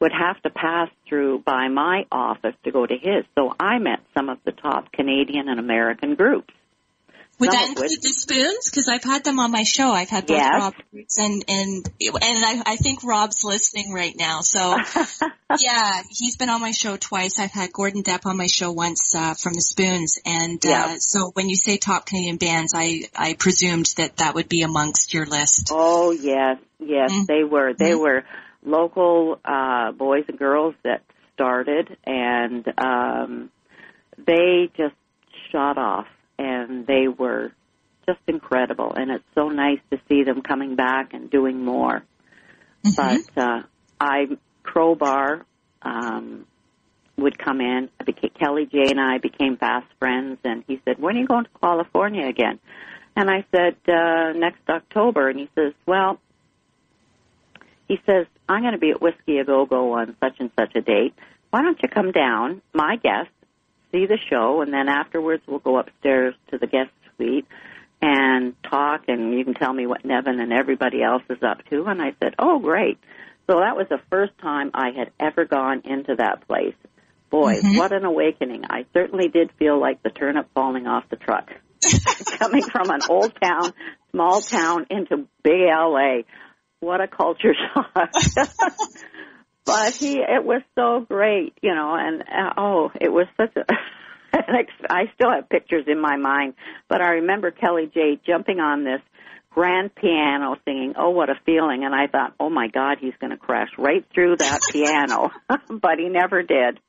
[0.03, 3.25] would have to pass through by my office to go to his.
[3.37, 6.53] So I met some of the top Canadian and American groups.
[7.39, 8.03] Would Some that include would.
[8.03, 8.69] the spoons?
[8.69, 9.91] Because I've had them on my show.
[9.91, 10.51] I've had both Yes.
[10.61, 10.75] Rob
[11.19, 14.41] and and and I, I think Rob's listening right now.
[14.43, 14.77] So
[15.59, 17.39] yeah, he's been on my show twice.
[17.39, 21.31] I've had Gordon Deppe on my show once uh, from the Spoons, and uh, so
[21.35, 25.27] when you say top Canadian bands, I I presumed that that would be amongst your
[25.27, 25.71] list.
[25.73, 27.27] Oh yes, yes, Mm.
[27.27, 27.73] they were.
[27.73, 28.01] They Mhm.
[28.01, 28.25] were
[28.65, 31.03] local uh, boys and girls that
[31.35, 33.51] started, and um,
[34.19, 34.95] they just
[35.51, 36.07] shot off,
[36.39, 37.53] and they were
[38.07, 38.93] just incredible.
[38.95, 42.03] And it's so nice to see them coming back and doing more.
[42.85, 42.97] Mhm.
[42.97, 43.63] But uh,
[44.01, 44.27] I
[44.63, 45.45] Crowbar
[45.83, 46.47] um,
[47.17, 47.89] would come in.
[48.01, 51.27] I became, Kelly Jay and I became fast friends, and he said, "When are you
[51.27, 52.59] going to California again?"
[53.17, 56.19] And I said, uh, "Next October." And he says, "Well."
[57.89, 60.75] He says, I'm going to be at Whiskey A Go Go on such and such
[60.77, 61.15] a date.
[61.51, 63.31] Why don't you come down, my guest,
[63.93, 67.47] see the show, and then afterwards we'll go upstairs to the guest suite
[68.01, 71.85] and talk, and you can tell me what Nevin and everybody else is up to.
[71.85, 72.99] And I said, Oh, great.
[73.47, 76.75] So that was the first time I had ever gone into that place.
[77.31, 77.79] Boy, Mhm.
[77.79, 78.65] what an awakening.
[78.69, 81.51] I certainly did feel like the turnip falling off the truck.
[82.39, 83.73] Coming from an old town,
[84.11, 86.23] small town into big LA.
[86.83, 88.11] What a culture shock.
[89.65, 93.65] but he, it was so great, you know, and uh, oh, it was such a,
[94.91, 96.55] I still have pictures in my mind,
[96.89, 99.01] but I remember Kelly Jay jumping on this
[99.51, 101.85] grand piano singing, oh, what a feeling.
[101.85, 105.31] And I thought, oh my God, he's going to crash right through that piano.
[105.71, 106.81] but he never did.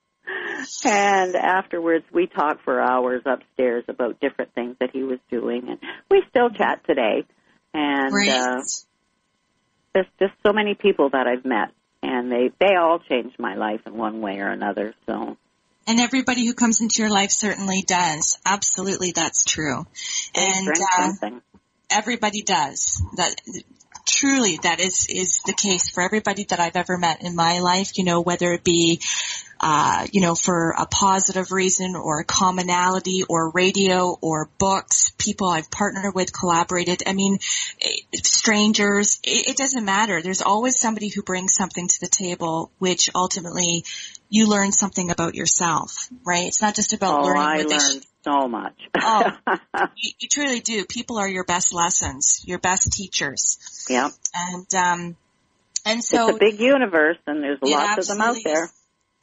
[0.85, 5.77] And afterwards, we talked for hours upstairs about different things that he was doing, and
[6.09, 7.25] we still chat today.
[7.73, 8.29] And Great.
[8.29, 8.61] uh,
[9.93, 11.69] there's just so many people that I've met,
[12.01, 14.93] and they they all changed my life in one way or another.
[15.05, 15.37] So
[15.87, 18.39] and everybody who comes into your life certainly does.
[18.45, 19.85] Absolutely, that's true.
[20.35, 21.29] And uh,
[21.89, 23.35] everybody does that
[24.05, 27.97] truly that is is the case for everybody that I've ever met in my life
[27.97, 28.99] you know whether it be
[29.65, 35.47] uh, you know, for a positive reason or a commonality or radio or books, people
[35.47, 37.01] I've partnered with, collaborated.
[37.07, 37.39] I mean,
[38.13, 40.21] strangers, it, it doesn't matter.
[40.21, 43.85] There's always somebody who brings something to the table, which ultimately
[44.29, 46.47] you learn something about yourself, right?
[46.47, 48.75] It's not just about Oh, learning I learned so much.
[48.95, 49.23] Oh.
[49.95, 50.85] you, you truly do.
[50.85, 53.85] People are your best lessons, your best teachers.
[53.89, 55.15] yeah, And, um,
[55.85, 58.65] and so it's a big universe, and there's lots of them out there.
[58.65, 58.71] is.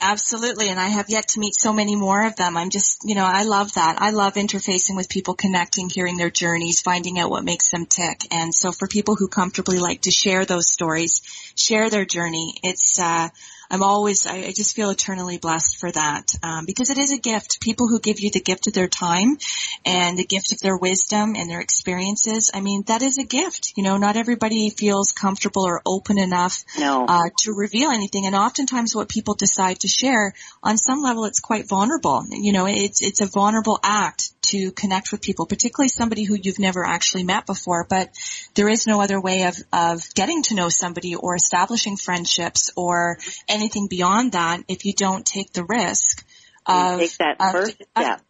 [0.03, 2.57] Absolutely, and I have yet to meet so many more of them.
[2.57, 4.01] I'm just, you know, I love that.
[4.01, 8.27] I love interfacing with people, connecting, hearing their journeys, finding out what makes them tick.
[8.31, 11.21] And so for people who comfortably like to share those stories,
[11.55, 13.29] share their journey, it's, uh,
[13.71, 17.18] I'm always, I, I just feel eternally blessed for that, um, because it is a
[17.18, 17.61] gift.
[17.61, 19.39] People who give you the gift of their time
[19.85, 23.73] and the gift of their wisdom and their experiences, I mean, that is a gift.
[23.77, 28.27] You know, not everybody feels comfortable or open enough No, uh, to reveal anything.
[28.27, 32.25] And oftentimes, what people decide to share, on some level, it's quite vulnerable.
[32.31, 36.59] You know, it's it's a vulnerable act to connect with people, particularly somebody who you've
[36.59, 37.87] never actually met before.
[37.89, 38.11] But
[38.55, 43.19] there is no other way of of getting to know somebody or establishing friendships or
[43.49, 46.25] anything beyond that if you don't take the risk.
[46.67, 48.21] Of, take that of- first of- step.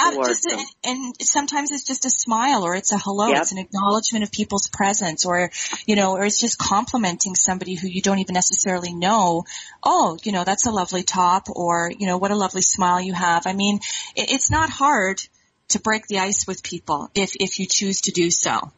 [0.00, 3.38] uh, just a, and sometimes it's just a smile or it's a hello, Yep.
[3.42, 5.50] it's an acknowledgement of people's presence or,
[5.86, 9.42] you know, or it's just complimenting somebody who you don't even necessarily know.
[9.82, 13.12] Oh, you know, that's a lovely top or, you know, what a lovely smile you
[13.12, 13.46] have.
[13.48, 13.80] I mean,
[14.14, 15.20] it, it's not hard
[15.68, 18.72] to break the ice with people if, if you choose to do so.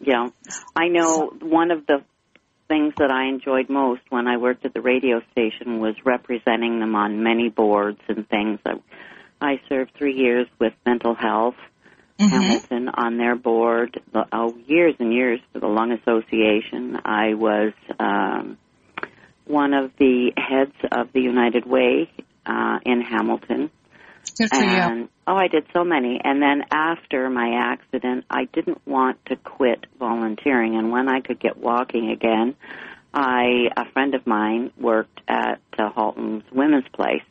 [0.00, 0.28] Yeah,
[0.76, 2.04] I know one of the
[2.68, 6.94] things that I enjoyed most when I worked at the radio station was representing them
[6.94, 8.60] on many boards and things.
[8.64, 8.74] I,
[9.40, 11.56] I served three years with mental health.
[12.20, 12.30] Mhm.
[12.30, 16.98] Hamilton on their board, the- oh, years and years for the Lung Association.
[17.04, 18.58] I was um,
[19.44, 22.10] one of the heads of the United Way
[22.44, 23.70] uh, in Hamilton.
[24.38, 25.08] Good for you.
[25.26, 26.20] Oh, I did so many.
[26.22, 30.76] And then after my accident, I didn't want to quit volunteering.
[30.76, 32.54] And when I could get walking again,
[33.12, 37.22] I a friend of mine worked at uh, Halton's Women's Place,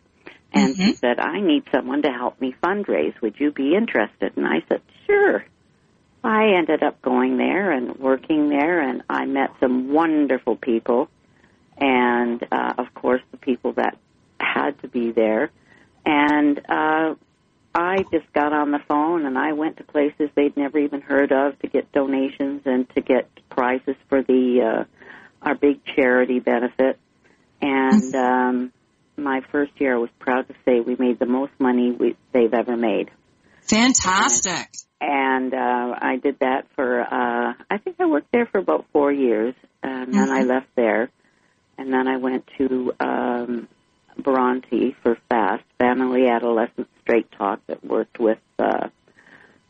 [0.52, 3.14] and she said, "I need someone to help me fundraise.
[3.22, 5.46] Would you be interested?" And I said, "Sure."
[6.24, 11.10] I ended up going there and working there, and I met some wonderful people,
[11.78, 13.98] and uh, of course the people that
[14.40, 15.52] had to be there.
[16.10, 17.16] And uh,
[17.76, 21.34] I just got on the phone and I went to places they'd never even heard
[21.34, 24.84] of to get donations and to get prizes for the uh,
[25.46, 26.98] our big charity benefit.
[27.62, 28.74] And um,
[29.18, 32.54] my first year, I was proud to say we made the most money we, they've
[32.54, 33.12] ever made.
[33.64, 34.70] Fantastic.
[35.02, 39.12] And uh, I did that for, uh, I think I worked there for about four
[39.12, 41.10] years, and then I left there.
[41.78, 43.68] And then I went to um,
[44.18, 48.88] Bronte for FAST, Family Adolescent Straight Talk, that worked with uh,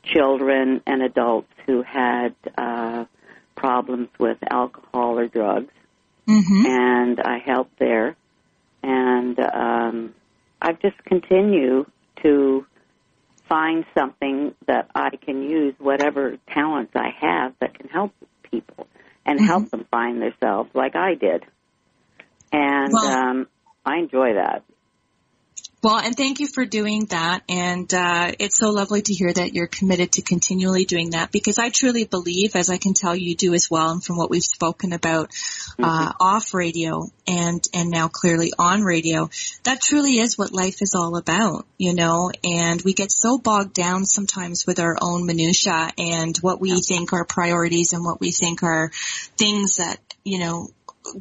[0.04, 3.06] children and adults who had uh,
[3.56, 5.74] problems with alcohol or drugs.
[6.28, 6.66] Mm-hmm.
[6.66, 8.16] And I helped there.
[8.84, 10.14] And um,
[10.62, 11.86] I've just continue
[12.24, 12.66] to
[13.50, 18.14] find something that I can use, whatever talents I have that can help
[18.52, 18.88] people
[19.26, 21.46] and help them find themselves like I did.
[22.52, 23.48] And Well- um,
[23.88, 24.64] I enjoy that.
[25.84, 27.44] Well, and thank you for doing that.
[27.48, 31.60] And uh, it's so lovely to hear that you're committed to continually doing that because
[31.60, 34.44] I truly believe, as I can tell you do as well, and from what we've
[34.44, 35.32] spoken about
[35.78, 39.30] uh, off radio and and now clearly on radio,
[39.64, 42.32] that truly is what life is all about, you know.
[42.44, 47.14] And we get so bogged down sometimes with our own minutia and what we think
[47.14, 48.90] are priorities and what we think are
[49.38, 50.68] things that you know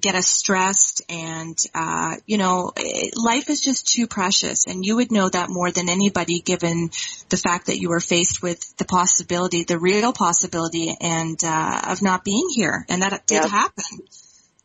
[0.01, 2.73] get us stressed and uh you know
[3.17, 6.91] life is just too precious and you would know that more than anybody given
[7.29, 12.03] the fact that you were faced with the possibility the real possibility and uh of
[12.03, 13.51] not being here and that did Yep.
[13.51, 13.85] happen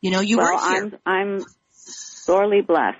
[0.02, 1.46] you know you well, were here I'm I'm
[2.26, 2.98] sorely blessed.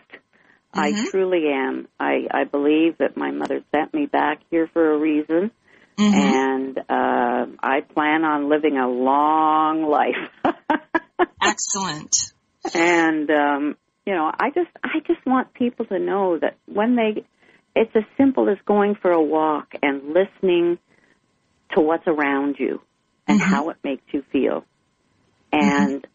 [0.74, 1.12] I Mhm.
[1.12, 1.88] truly am.
[2.00, 5.52] I I believe that my mother sent me back here for a reason,
[5.98, 6.16] Mhm.
[6.16, 10.30] and uh, I plan on living a long life.
[11.42, 12.16] excellent
[12.74, 13.76] and um,
[14.06, 17.24] you know, I just I just want people to know that when they,
[17.76, 20.80] it's as simple as going for a walk and listening
[21.74, 22.82] to what's around you
[23.28, 23.44] and Mhm.
[23.44, 24.66] how it makes you feel,
[25.52, 26.06] and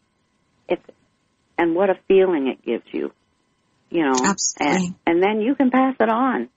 [0.68, 0.82] it's
[1.58, 3.12] and what a feeling it gives you,
[3.90, 4.86] you know, Absolutely.
[4.86, 6.48] and, and then you can pass it on,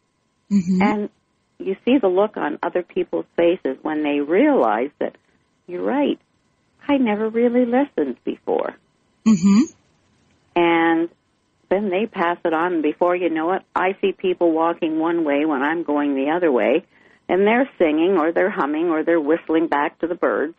[0.51, 0.81] Mhm.
[0.81, 1.09] and
[1.57, 5.15] you see the look on other people's faces when they realize that
[5.67, 6.19] you're right.
[6.87, 8.75] I never really listened before.
[9.27, 9.73] Mhm.
[10.55, 11.09] and
[11.69, 12.73] then they pass it on.
[12.75, 16.31] And before you know it i see people walking one way when i'm going the
[16.35, 16.83] other way
[17.27, 20.55] and they're singing or they're humming or they're whistling back to the birds.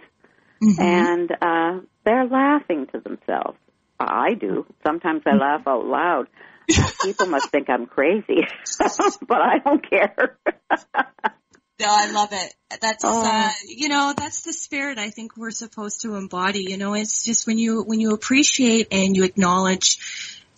[0.62, 0.78] Mhm.
[0.80, 3.58] and uh they're laughing to themselves.
[3.98, 4.66] I do.
[4.86, 6.28] Sometimes i laugh out loud.
[7.02, 8.46] People must think i'm crazy
[9.26, 10.38] but i don't care
[11.80, 12.54] No, I love it.
[12.82, 13.24] That's Oh.
[13.24, 16.64] uh, you know, that's the spirit I think we're supposed to embody.
[16.68, 19.98] You know, it's just when you when you appreciate and you acknowledge,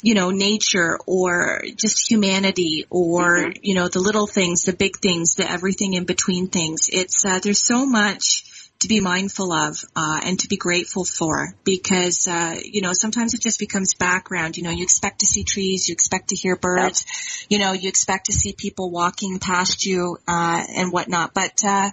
[0.03, 5.37] you know, nature or just humanity or you know the little things, the big things,
[5.37, 6.91] the everything in between things.
[6.93, 8.45] It's uh, there's so much
[8.83, 13.33] to be mindful of uh, and to be grateful for because uh, you know sometimes
[13.35, 14.57] it just becomes background.
[14.57, 17.07] You know, you expect to see trees, you expect to hear birds,
[17.49, 21.33] you know, you expect to see people walking past you uh, and whatnot.
[21.33, 21.91] But uh,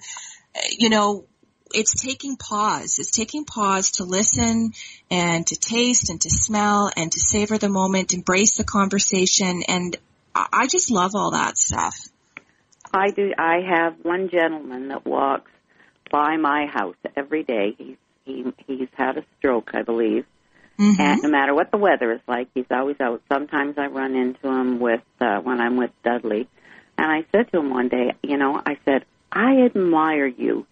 [0.78, 1.26] you know,
[1.74, 2.98] it's taking pause.
[3.00, 4.74] It's taking pause to listen
[5.12, 9.96] and to taste and to smell and to savor the moment, embrace the conversation, and
[10.34, 11.96] I I just love all that stuff.
[12.92, 13.32] I do.
[13.38, 15.52] I have one gentleman that walks
[16.10, 17.76] by my house every day.
[17.78, 20.26] He's he he's had a stroke, I believe,
[20.78, 21.00] Mhm.
[21.00, 23.22] and no matter what the weather is like, he's always out.
[23.32, 26.48] Sometimes I run into him with uh, when I'm with Dudley,
[26.98, 30.66] and I said to him one day, you know, I said I admire you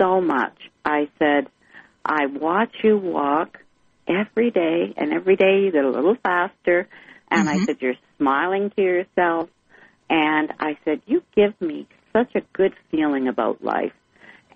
[0.00, 0.56] so much.
[0.84, 1.48] I said
[2.04, 3.58] I watch you walk
[4.06, 6.86] every day, and every day you get a little faster.
[7.30, 7.66] And I Mhm.
[7.66, 9.48] said you're smiling to yourself,
[10.10, 13.94] and I said you give me such a good feeling about life.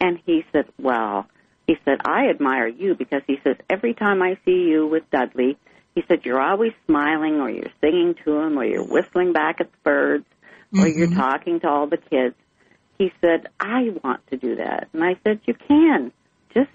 [0.01, 1.27] And he said, well,
[1.67, 5.59] he said, I admire you because he says, every time I see you with Dudley,
[5.95, 9.71] he said, you're always smiling or you're singing to him or you're whistling back at
[9.71, 10.27] the birds
[10.79, 11.17] or you're Mhm.
[11.17, 12.35] talking to all the kids.
[12.99, 14.89] He said, I want to do that.
[14.93, 16.13] And I said, you can.
[16.55, 16.71] Just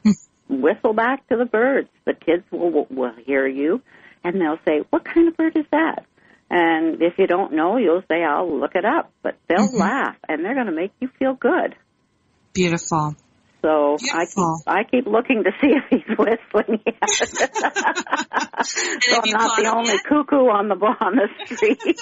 [0.49, 1.89] whistle back to the birds.
[2.05, 3.81] The kids will, will hear you
[4.23, 6.05] and they'll say, what kind of bird is that?
[6.49, 9.11] And if you don't know, you'll say, I'll look it up.
[9.21, 9.79] But they'll Mhm.
[9.79, 11.75] laugh and they're going to make you feel good.
[12.53, 13.15] Beautiful.
[13.61, 17.09] So I keep I keep looking to see if he's whistling yet.
[18.65, 20.03] so I'm not the only yet?
[20.03, 22.01] cuckoo on the on the street.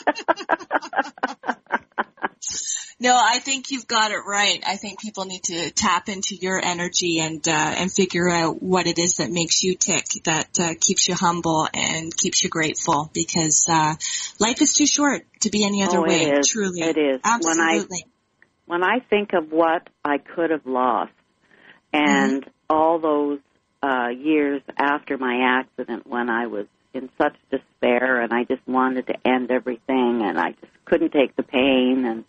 [3.02, 4.64] No, I think you've got it right.
[4.66, 8.86] I think people need to tap into your energy and uh, and figure out what
[8.86, 13.10] it is that makes you tick, that uh, keeps you humble and keeps you grateful.
[13.12, 13.96] Because uh,
[14.40, 16.30] life is too short to be any other Oh, way.
[16.30, 16.48] is.
[16.48, 17.22] Truly, It is.
[17.24, 18.06] Absolutely.
[18.72, 21.12] When I think of what I could have lost
[21.92, 23.40] and all those
[23.84, 29.08] uh years after my accident when I was in such despair and I just wanted
[29.08, 32.24] to end everything and I just couldn't take the pain and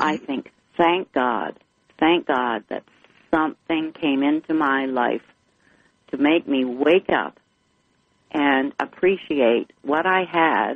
[0.00, 1.58] I think thank God,
[1.98, 2.84] thank God that
[3.34, 5.26] something came into my life
[6.12, 7.40] to make me wake up
[8.30, 10.74] and appreciate what I had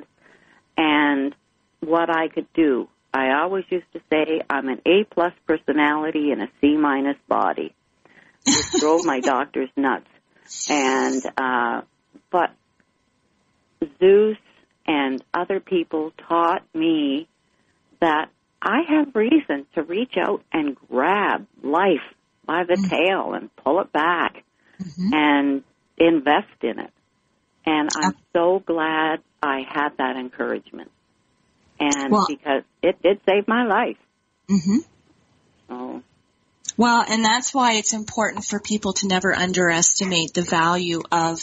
[0.76, 1.32] and
[1.78, 2.88] what I could do.
[3.16, 7.74] I always used to say I'm an A plus personality and a C minus body.
[8.44, 10.06] It drove my doctors nuts.
[10.68, 11.80] And uh
[12.30, 12.50] but
[13.98, 14.36] Zeus
[14.86, 17.28] and other people taught me
[18.00, 18.28] that
[18.60, 22.06] I have reason to reach out and grab life
[22.44, 22.90] by the mm-hmm.
[22.90, 24.44] tail and pull it back
[24.80, 25.14] mm-hmm.
[25.14, 25.62] and
[25.96, 26.90] invest in it.
[27.64, 30.90] And I'm so glad I had that encouragement.
[31.78, 33.98] And well, because it did save my life.
[34.48, 34.78] Mm-hmm.
[35.68, 36.02] So
[36.76, 41.40] well, and that's why it's important for people to never underestimate the value of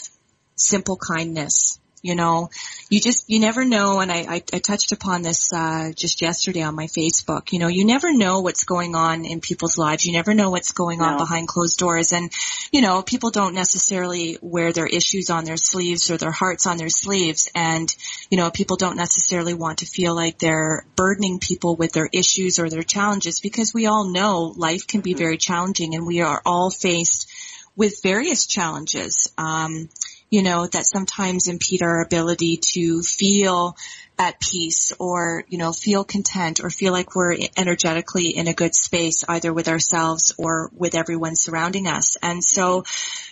[0.56, 2.50] simple kindness you know,
[2.90, 4.02] you just, you never know.
[4.02, 7.54] And I, I, I touched upon this, uh, just yesterday on my Facebook.
[7.54, 10.06] You know, you never know what's going on in people's lives.
[10.06, 12.12] You never know what's going on behind closed doors.
[12.12, 12.30] And,
[12.74, 16.78] you know, people don't necessarily wear their issues on their sleeves or their hearts on
[16.78, 17.50] their sleeves.
[17.56, 17.94] And,
[18.30, 22.60] you know, people don't necessarily want to feel like they're burdening people with their issues
[22.60, 25.20] or their challenges because we all know life can be mm-hmm.
[25.20, 27.32] very challenging and we are all faced
[27.76, 29.34] with various challenges.
[29.38, 29.90] Um,
[30.34, 33.78] you know, that sometimes impede our ability to feel
[34.18, 38.74] at peace or, you know, feel content or feel like we're energetically in a good
[38.74, 42.18] space either with ourselves or with everyone surrounding us.
[42.24, 42.84] And so,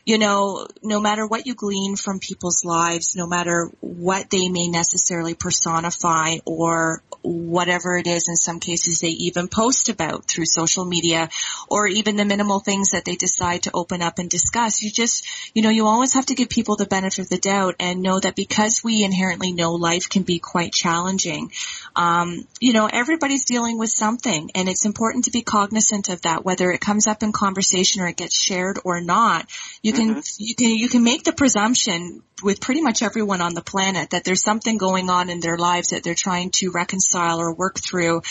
[0.05, 4.67] you know, no matter what you glean from people's lives, no matter what they may
[4.67, 10.85] necessarily personify or whatever it is in some cases they even post about through social
[10.85, 11.29] media
[11.69, 14.81] or even the minimal things that they decide to open up and discuss.
[14.81, 17.75] You just, you know, you always have to give people the benefit of the doubt
[17.79, 21.51] and know that because we inherently know life can be quite challenging,
[21.95, 26.43] um, you know, everybody's dealing with something and it's important to be cognizant of that,
[26.43, 29.45] whether it comes up in conversation or it gets shared or not.
[29.81, 30.35] You can, mm-hmm.
[30.37, 34.23] you can, you can make the presumption with pretty much everyone on the planet that
[34.23, 38.21] there's something going on in their lives that they're trying to reconcile or work through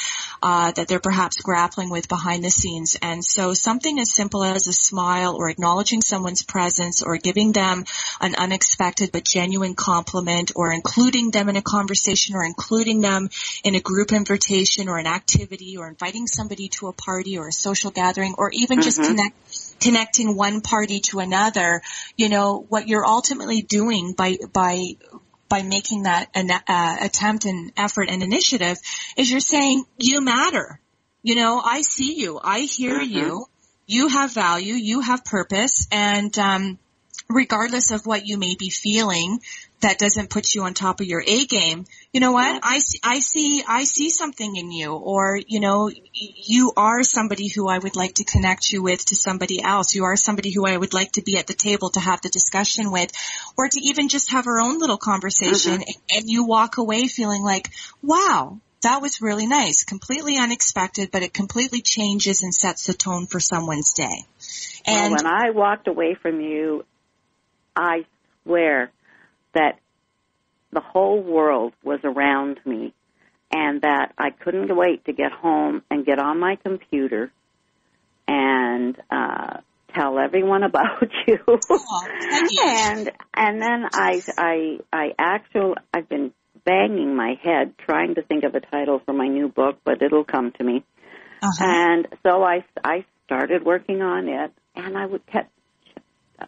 [0.42, 2.96] uh, that they're perhaps grappling with behind the scenes.
[3.00, 7.84] And so something as simple as a smile or acknowledging someone's presence or giving them
[8.20, 13.28] an unexpected but genuine compliment or including them in a conversation or including them
[13.64, 17.52] in a group invitation or an activity or inviting somebody to a party or a
[17.52, 18.84] social gathering or even mm-hmm.
[18.84, 19.36] just connect
[19.80, 21.82] connecting one party to another,
[22.16, 24.96] you know, what you're ultimately doing by, by,
[25.51, 28.78] by making that an, uh, attempt and effort and initiative
[29.18, 30.80] is you're saying you matter.
[31.22, 32.40] You know, I see you.
[32.42, 33.18] I hear mm-hmm.
[33.18, 33.46] you.
[33.86, 34.72] You have value.
[34.72, 35.86] You have purpose.
[35.92, 36.78] And, um,
[37.28, 39.40] regardless of what you may be feeling,
[39.80, 42.60] that doesn't put you on top of your A game, you know what?
[42.62, 47.48] I see, I see, I see something in you or, you know, you are somebody
[47.48, 49.94] who I would like to connect you with to somebody else.
[49.94, 52.28] You are somebody who I would like to be at the table to have the
[52.28, 53.10] discussion with
[53.56, 56.16] or to even just have our own little conversation mm-hmm.
[56.16, 57.70] and you walk away feeling like,
[58.02, 63.26] wow, that was really nice, completely unexpected, but it completely changes and sets the tone
[63.26, 64.24] for someone's day.
[64.86, 66.84] And well, when I walked away from you,
[67.76, 68.04] I
[68.42, 68.90] swear
[69.55, 69.78] that
[70.72, 72.94] the whole world was around me
[73.53, 77.32] and that I couldn't wait to get home and get on my computer
[78.28, 79.59] and uh
[79.94, 81.38] tell everyone about you.
[81.48, 82.07] Oh,
[82.62, 86.32] and and then I I I actually I've been
[86.64, 90.24] banging my head trying to think of a title for my new book, but it'll
[90.24, 90.84] come to me.
[91.42, 91.64] Uh-huh.
[91.64, 95.51] And so I I started working on it and I would kept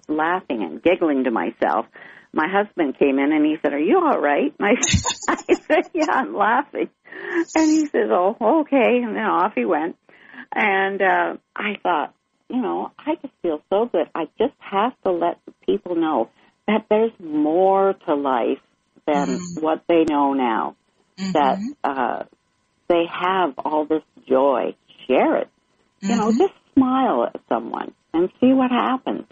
[0.09, 1.87] laughing and giggling to myself
[2.33, 4.79] my husband came in and he said, "Are you all right?" And
[5.29, 6.89] I, I said, "Yeah, I'm laughing."
[7.55, 9.97] And he says, "Oh, okay." And then off he went.
[10.55, 12.15] And uh, I thought,
[12.49, 14.07] you know, I just feel so good.
[14.15, 16.29] I just have to let people know
[16.67, 18.61] that there's more to life
[19.07, 19.65] than mm-hmm.
[19.65, 20.77] what they know now.
[21.19, 21.33] Mm-hmm.
[21.33, 22.25] That uh,
[22.89, 24.75] they have all this joy.
[25.07, 25.49] Share it.
[26.03, 26.11] Mm-hmm.
[26.11, 26.39] You know, mm-hmm.
[26.39, 29.27] just smile at someone and see what happens.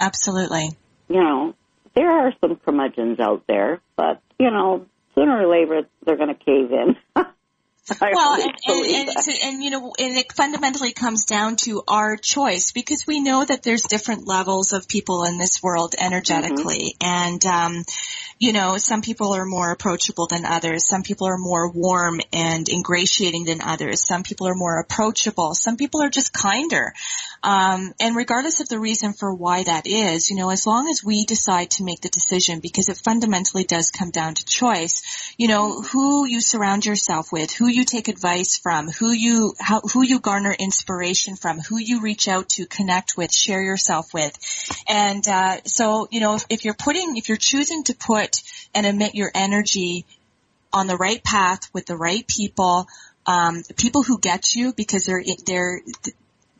[0.00, 0.70] Absolutely.
[1.08, 1.54] You know,
[1.96, 6.34] there are some curmudgeons out there, but you know, sooner or later they're going to
[6.34, 6.96] cave in.
[8.00, 12.72] well, and, and, and, and, you know, and it fundamentally comes down to our choice
[12.72, 17.06] because we know that there's different levels of people in this world energetically, mm-hmm.
[17.06, 17.84] and um,
[18.38, 20.86] you know, some people are more approachable than others.
[20.86, 24.06] Some people are more warm and ingratiating than others.
[24.06, 25.54] Some people are more approachable.
[25.54, 26.92] Some people are just kinder.
[27.42, 31.02] Um, and regardless of the reason for why that is, you know, as long as
[31.02, 35.48] we decide to make the decision, because it fundamentally does come down to choice, you
[35.48, 40.02] know, who you surround yourself with, who you take advice from, who you, how, who
[40.02, 44.36] you garner inspiration from, who you reach out to, connect with, share yourself with.
[44.88, 48.25] And, uh, so, you know, if, if you're putting, if you're choosing to put
[48.74, 50.04] and emit your energy
[50.72, 52.86] on the right path with the right people,
[53.26, 55.80] um, people who get you because they're they're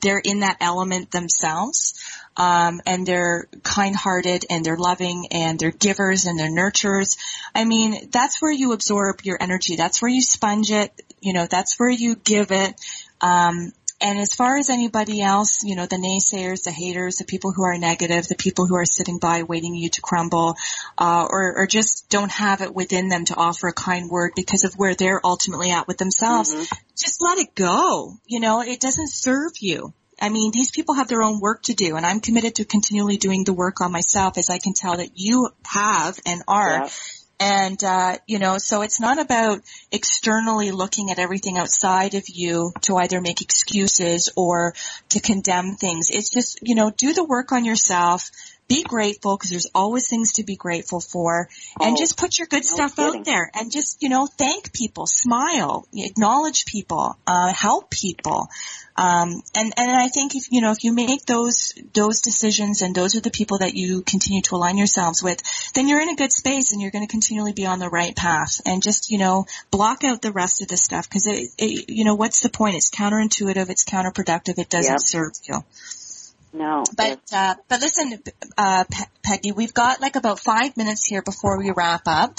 [0.00, 1.94] they're in that element themselves,
[2.36, 7.16] um, and they're kind-hearted and they're loving and they're givers and they're nurturers.
[7.54, 9.76] I mean, that's where you absorb your energy.
[9.76, 10.92] That's where you sponge it.
[11.20, 12.74] You know, that's where you give it.
[13.20, 17.52] Um, and as far as anybody else, you know, the naysayers, the haters, the people
[17.52, 20.56] who are negative, the people who are sitting by waiting you to crumble,
[20.98, 24.64] uh, or, or just don't have it within them to offer a kind word because
[24.64, 26.76] of where they're ultimately at with themselves, mm-hmm.
[26.96, 28.12] just let it go.
[28.26, 29.94] You know, it doesn't serve you.
[30.20, 33.18] I mean, these people have their own work to do, and I'm committed to continually
[33.18, 36.84] doing the work on myself as I can tell that you have and are.
[36.84, 36.88] Yeah.
[37.38, 39.60] And, uh, you know, so it's not about
[39.92, 44.74] externally looking at everything outside of you to either make excuses or
[45.10, 46.08] to condemn things.
[46.10, 48.30] It's just, you know, do the work on yourself.
[48.68, 51.48] Be grateful because there's always things to be grateful for
[51.80, 53.20] and oh, just put your good no stuff kidding.
[53.20, 58.48] out there and just, you know, thank people, smile, acknowledge people, uh, help people.
[58.96, 62.94] Um, and, and I think if, you know, if you make those, those decisions and
[62.94, 65.42] those are the people that you continue to align yourselves with,
[65.74, 68.16] then you're in a good space and you're going to continually be on the right
[68.16, 71.90] path and just, you know, block out the rest of the stuff because it, it,
[71.90, 72.74] you know, what's the point?
[72.74, 73.70] It's counterintuitive.
[73.70, 74.58] It's counterproductive.
[74.58, 75.00] It doesn't yep.
[75.00, 75.62] serve you.
[76.52, 76.84] No.
[76.96, 78.18] But uh, but listen,
[78.56, 82.34] uh, Pe- Peggy, we've got like about five minutes here before we wrap up,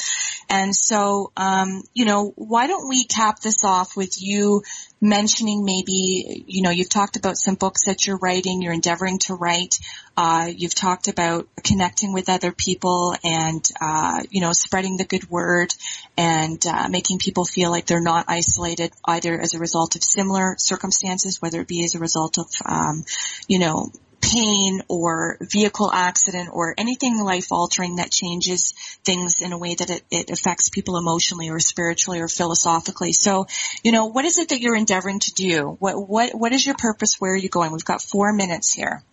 [0.50, 4.64] and so um, you know, why don't we cap this off with you
[5.00, 9.36] mentioning maybe, you know, you've talked about some books that you're writing, you're endeavoring to
[9.36, 9.80] write,
[10.16, 15.30] uh, you've talked about connecting with other people and, uh, you know, spreading the good
[15.30, 15.74] word
[16.18, 20.56] and, uh, making people feel like they're not isolated either as a result of similar
[20.58, 23.04] circumstances, whether it be as a result of, um,
[23.48, 23.92] you know,
[24.34, 28.74] pain or vehicle accident or anything life altering that changes
[29.04, 33.14] things in a way that it, it affects people emotionally or spiritually or philosophically.
[33.14, 33.46] So,
[33.84, 35.78] you know, what is it that you're endeavoring to do?
[35.80, 37.16] What, what, what is your purpose?
[37.20, 37.72] Where are you going?
[37.72, 39.04] We've got four minutes here.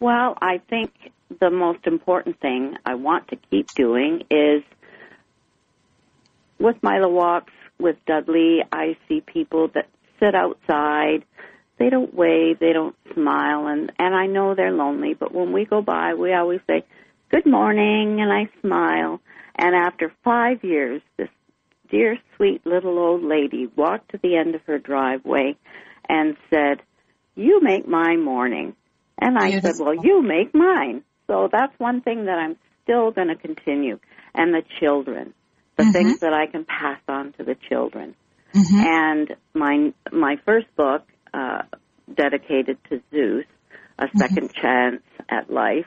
[0.00, 0.92] Well, I think
[1.40, 4.62] the most important thing I want to keep doing is
[6.58, 9.86] with my walks with Dudley, I see people that
[10.18, 11.24] sit outside
[11.78, 15.14] they don't wave, they don't smile, and and I know they're lonely.
[15.14, 16.84] But when we go by, we always say,
[17.30, 19.20] "Good morning," and I smile.
[19.54, 21.28] And after five years, this
[21.90, 25.56] dear, sweet little old lady walked to the end of her driveway
[26.08, 26.82] and said,
[27.34, 28.74] "You make my morning."
[29.20, 29.70] And I Beautiful.
[29.70, 33.98] said, "Well, you make mine." So that's one thing that I'm still going to continue.
[34.34, 35.34] And the children,
[35.76, 35.92] the mm-hmm.
[35.92, 38.14] things that I can pass on to the children.
[38.54, 38.80] Mm-hmm.
[38.80, 41.02] And my my first book
[41.38, 41.62] uh,
[42.12, 43.44] dedicated to Zeus,
[43.98, 44.60] a 2nd mm-hmm.
[44.60, 45.86] chance at life.